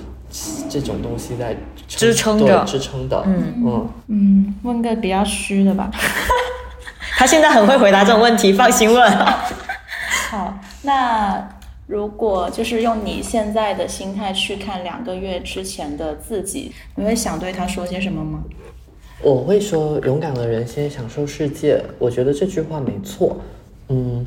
[0.70, 1.54] 这种东西在
[1.86, 3.22] 支撑对着支撑的。
[3.26, 5.90] 嗯嗯，嗯，问个比较虚的吧。
[7.16, 9.10] 他现在很会回答这种问题，放心问。
[10.30, 11.46] 好，那
[11.86, 18.42] 如果就是用你现在的心态去看两个月之前的自己，你会想对他说些什么吗？
[19.24, 21.82] 我会说，勇敢的人先享受世界。
[21.98, 23.38] 我觉得这句话没错。
[23.88, 24.24] 嗯，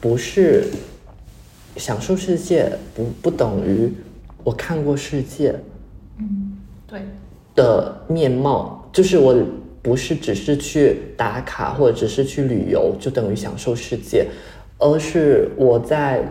[0.00, 0.64] 不是
[1.76, 3.92] 享受世界不不等于
[4.42, 5.54] 我看过世界
[6.18, 7.00] 嗯对，
[7.54, 9.36] 的面貌，就是我
[9.82, 14.26] 不是只是去打卡或者只是去旅游就等于享受世界，
[14.78, 16.22] 而是我在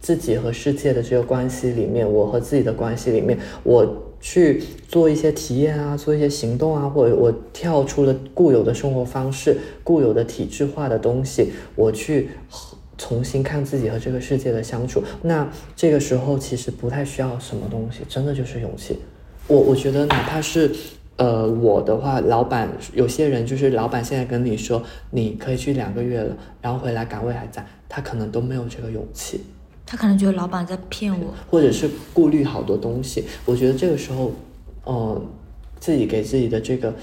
[0.00, 12.28] 自己和世界的这个关系里面，我和自己的关系里面，我去做一些体验啊，做一些行动啊，或者我跳出了固有的生活方式、固有的体制化的东西，我去
[12.98, 15.02] 重新看自己和这个世界的相处。
[15.22, 18.98] 那这个时候其实不太需要什么东西，真的就是勇气。
[19.46, 20.70] 我我觉得哪怕是
[21.16, 29.40] 呃我的话，老板有些人就是老板现在跟你说你可以去两个月了，然后回来岗位还在，他可能都没有这个勇气。
[29.90, 31.34] 他可能觉得老板在骗我。
[31.50, 33.24] 或者是顾虑好多东西。
[33.44, 34.30] 我觉得这个时候，
[34.84, 35.20] 呃，
[35.80, 36.94] 自己给自己的这个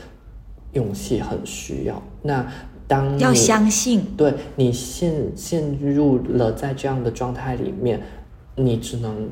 [0.71, 2.01] 勇气很需要。
[2.21, 2.49] 那
[2.87, 8.01] 当要你相信，对你陷陷入了在这样的状态里面，
[8.55, 9.27] 你只能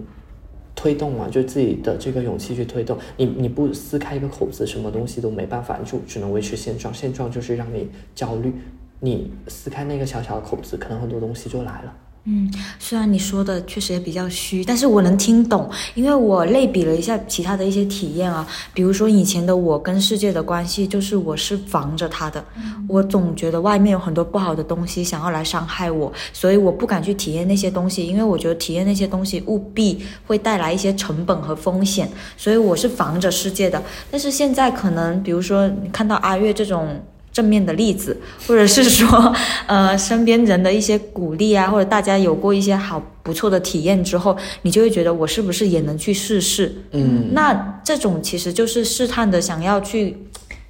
[0.75, 2.97] 推动嘛，就自己的这个勇气去推动。
[3.15, 6.93] 你你不撕开一个口子，什么东西都没办法，你就只能维持现状。
[6.93, 8.53] 现状就是让你焦虑。
[8.99, 11.93] 你撕开那个小小的口子，可能很多东西就来了。
[12.27, 22.43] 嗯，虽然你说的确实也比较虚，但是我能听懂，因为我类比了一下其他的一些体验啊，比如说以前的我跟世界的关系，就是我是防着他的，
[22.87, 33.79] 我总觉得外面有很多不好的东西想要来伤害我，所以我不敢去体验那些东西，因为我觉得体验那些东西务必会带来一些成本和风险，所以我是防着世界的。
[34.09, 36.99] 但是现在可能，比如说你看到阿月这种。
[37.35, 38.15] 正面的例子，
[38.47, 39.35] 或者是说，
[39.67, 46.73] 呃，身边人的一些鼓励啊，或者大家有过一些好不错的体验之后，你就会觉得我是不是也能去试试？
[46.91, 50.15] 嗯，那这种其实就是试探的，想要去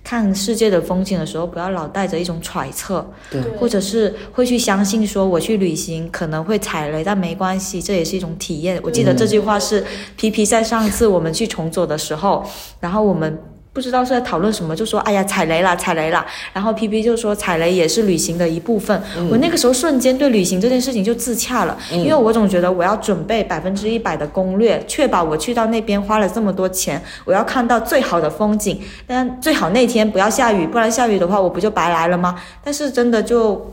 [0.04, 8.80] 看世界的风景的时候，不要老带着一种揣测，对或者是会去相信说我去旅行可能会踩雷，但没关系，这也是一种体验。
[8.82, 9.86] 我记得这句话是
[10.16, 12.44] 皮皮在上次我们去重走的时候，
[12.80, 13.38] 然后我们。
[13.76, 16.26] 不知道是在讨论什么，就说哎呀踩雷了，踩雷了。
[16.54, 18.98] 然后 P P 就说踩雷也是旅行的一部分。
[19.30, 28.82] 我那个时候瞬间对旅行这件事情就自洽了，因为我总觉得我要准备百分之一百的攻略，确保我去到那边花了这么多钱，我要看到最好的风景。
[29.06, 32.42] 但最好那天不要下雨，不然下雨的话我不就白来了吗？
[32.64, 33.70] 但是真的就。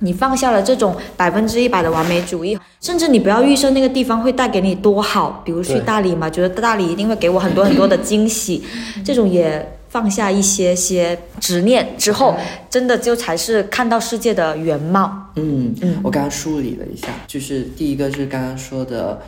[0.00, 8.62] 你放下了这种百分之一百的完美主义，甚至你不要预设那个地方会带给你多好，比如去大理嘛，觉得大理一定会给我很多很多的惊喜，
[9.04, 12.36] 这种也放下一些些执念之后，
[12.68, 15.30] 真的就才是看到世界的原貌。
[15.36, 19.22] 嗯嗯我刚刚梳理了一下，就是第一个是刚刚说的，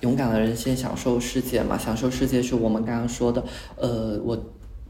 [0.00, 3.42] 勇敢的人先享受世界嘛，享受世界是我们刚刚说的，
[3.76, 4.36] 呃，我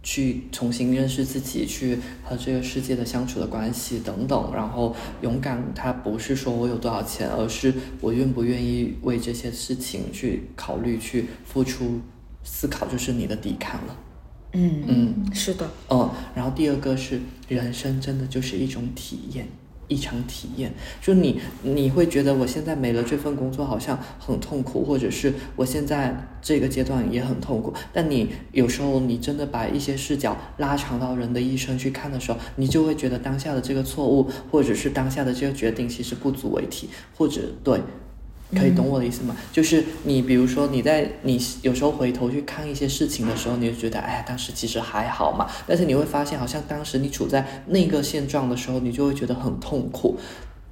[0.02, 4.50] 去重新认识自己，去和这个世界的相处的关系等等。
[4.52, 12.00] 然后勇敢，它不是说我有多少钱，而是我愿不愿意为这些事情去考虑、去付出、
[12.42, 13.96] 思考，就是你的抵抗了。
[14.54, 15.34] 嗯嗯。
[15.34, 19.46] 是的，嗯，然后第二个是人生真的就是一种体验，
[19.92, 20.72] 异常体验。
[21.02, 27.74] 就你你会觉得我现在没了这份工作好像很痛苦，或者是我现在这个阶段也很痛苦。
[27.92, 37.80] 但你有时候你真的把一些视角拉长到人的一生去看的时候，你就会觉得当下的这个错误，或者是当下的这个决定其实不足为提，或者对。
[38.54, 39.34] 可以懂我的意思吗？
[39.50, 45.48] 就是你比如说你在你有时候回头去看一些事情的时候，你就觉得哎呀，当时其实还好嘛。
[45.66, 50.18] 但是你会发现，好像当时你处在那个现状的时候，你就会觉得很痛苦。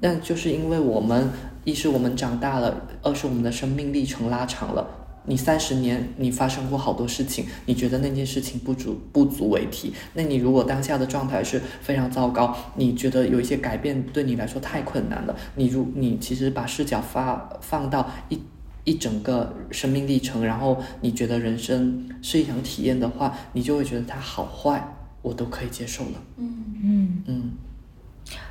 [0.00, 1.30] 那就是因为我们
[1.64, 4.99] 一是我们长大了，二是我们的生命历程拉长了。
[5.26, 9.92] 你三十年，你发生过好多事情，你觉得那件事情不足不足为提。
[10.14, 15.36] 那你如果当下的状态是非常糟糕，你觉得有一些改变对你来说太困难了。
[15.56, 18.40] 你如你其实把视角发放到一
[18.84, 24.82] 一整个生命历程，然后你觉得人生是一场体验的话，你就会觉得它好坏
[25.20, 26.12] 我都可以接受了。
[26.38, 27.50] 嗯嗯，嗯，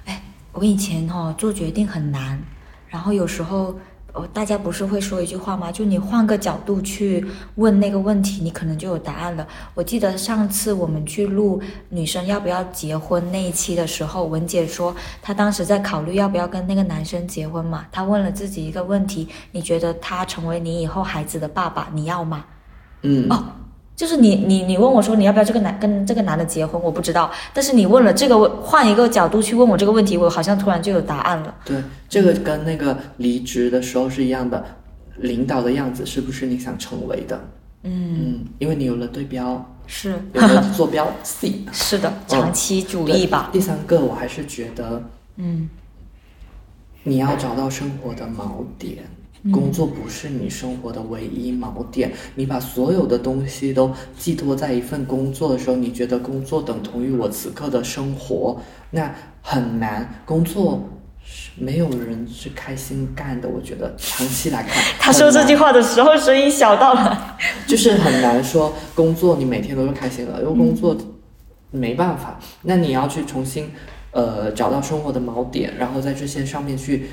[0.05, 0.21] 哎，
[0.53, 2.39] 我以前哈、做决定很难，
[2.87, 3.75] 然后有时候。
[4.14, 5.72] 哦，大家不是会说一句话吗？
[5.72, 7.26] 就你换个角度去
[7.56, 9.48] 问那个问题，你可能就有答案了。
[9.73, 17.86] 我记得上次我们去录女生要不要结婚那一期的时候，文姐说她当时在考虑要不要跟那个男生结婚嘛。
[17.91, 22.45] 她问了自己一个问题：你觉得他成为你以后孩子的爸爸，你要吗？
[23.03, 23.45] 嗯，哦，
[23.99, 27.30] 就是你你你问我说你要不要这个男跟这个男的结婚，我不知道。
[27.53, 31.53] 但是你问了这个问，换一个角度去问我这个问题，我好像突然就有答案了。
[31.65, 34.63] 对，这个跟那个离职的时候是一样的，
[35.17, 37.38] 领导的样子是不是你想成为的？
[37.84, 41.55] 嗯，嗯，因为你有了对标，是有了坐标 C。
[41.73, 43.49] 是的，长期主义吧。
[43.51, 45.03] 第三个，我还是觉得
[45.35, 45.69] 嗯
[47.03, 48.99] 你要找到生活的锚点。
[49.52, 58.60] 工作不是你生活的唯一锚点，你把所有的东西都寄托在一份工作的时候，你觉得工作等同于我此刻的生活，
[58.91, 60.22] 那很难。
[60.26, 60.90] 工作
[61.24, 67.38] 是没有人是开心干的，我觉得长期来看， 他说这句话的时候，声音小到了。
[67.66, 70.98] 就是很难说工作你每天都是开心的，因为工作
[71.72, 73.72] 没办法，那你要去重新
[74.11, 77.10] 呃找到生活的锚点，然后在这些上面去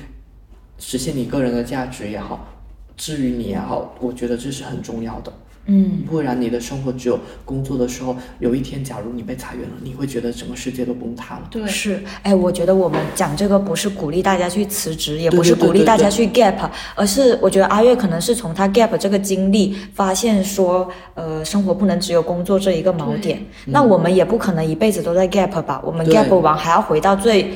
[0.79, 2.47] 实现你个人的价值也好，
[2.95, 5.33] 治愈你也好，我觉得这是很重要的。
[5.69, 11.47] 嗯，不然你的生活只有工作的时候，有一天假如你被裁员了，你会觉得整个世界都崩塌了。
[11.51, 12.01] 对，是。
[12.23, 23.45] 哎，我觉得我们讲这个不是鼓励大家去辞职，也不是鼓励大家去 gap，而是我觉得阿月可能是从他 gap 这个经历发现说，呃，生活不能只有工作这一个锚点。
[23.65, 25.81] 那我们也不可能一辈子都在 gap 吧？
[25.83, 27.53] 我们 gap 完还要回到最。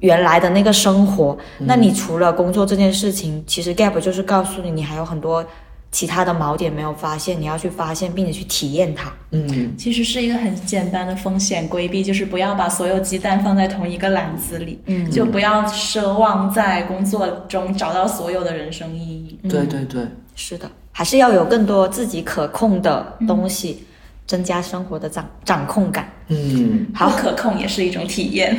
[0.00, 5.44] 原来的那个生活，那你除了工作这件事情，其实 gap 就是告诉你，你还有很多
[5.90, 9.12] 其他的锚点没有发现，你要去发现并且去体验它。
[9.30, 19.38] 嗯，其实是一个很简单的风险规避，就是不要把所有鸡蛋放在同一个篮子里，嗯就不要奢望在工作中找到所有的人生意义。
[19.48, 20.02] 对对对，
[20.34, 23.84] 是的，还是要有更多自己可控的东西，
[24.26, 26.08] 增加生活的掌掌控感。
[26.28, 28.56] 嗯，好可控也是一种体验。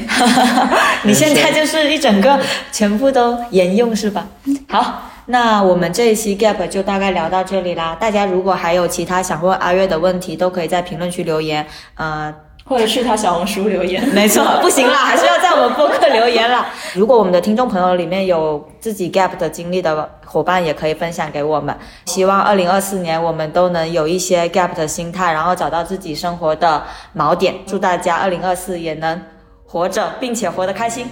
[1.04, 2.40] 你现在就是一整个
[2.72, 4.28] 全部都沿用是吧？
[4.70, 7.96] 好，那我们这一期 gap 就大概聊到这里啦。
[8.00, 11.66] 大家如果还有其他想问阿月的问题，都可以在评论区留言。
[11.96, 12.32] 呃，
[12.68, 14.04] 或者去他小红书留言。
[14.10, 16.66] 没错，不行啦， 还是要在我们播客留言啦。
[16.96, 21.76] 如果我们的听众朋友里面有自己 gap 的经历的伙伴，也可以分享给我们。
[22.06, 26.84] 希望二零二四年我们都能有一些 gap 的心态，然后找到自己生活的
[27.16, 27.54] 锚点。
[27.68, 29.22] 祝大家二零二四也能
[29.68, 31.06] 活着，并且活得开心。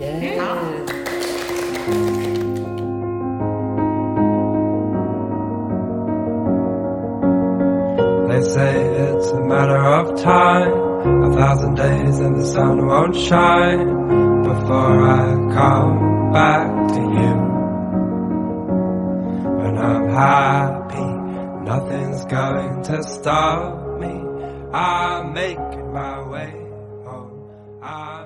[0.00, 0.38] 耶、
[8.26, 8.74] They say
[9.12, 10.93] it's a matter of time.
[11.04, 17.34] A thousand days and the sun won't shine before I come back to you.
[19.60, 21.10] When I'm happy,
[21.66, 24.14] nothing's going to stop me.
[24.72, 26.50] I'm making my way
[27.04, 27.50] home.
[27.82, 28.23] I'm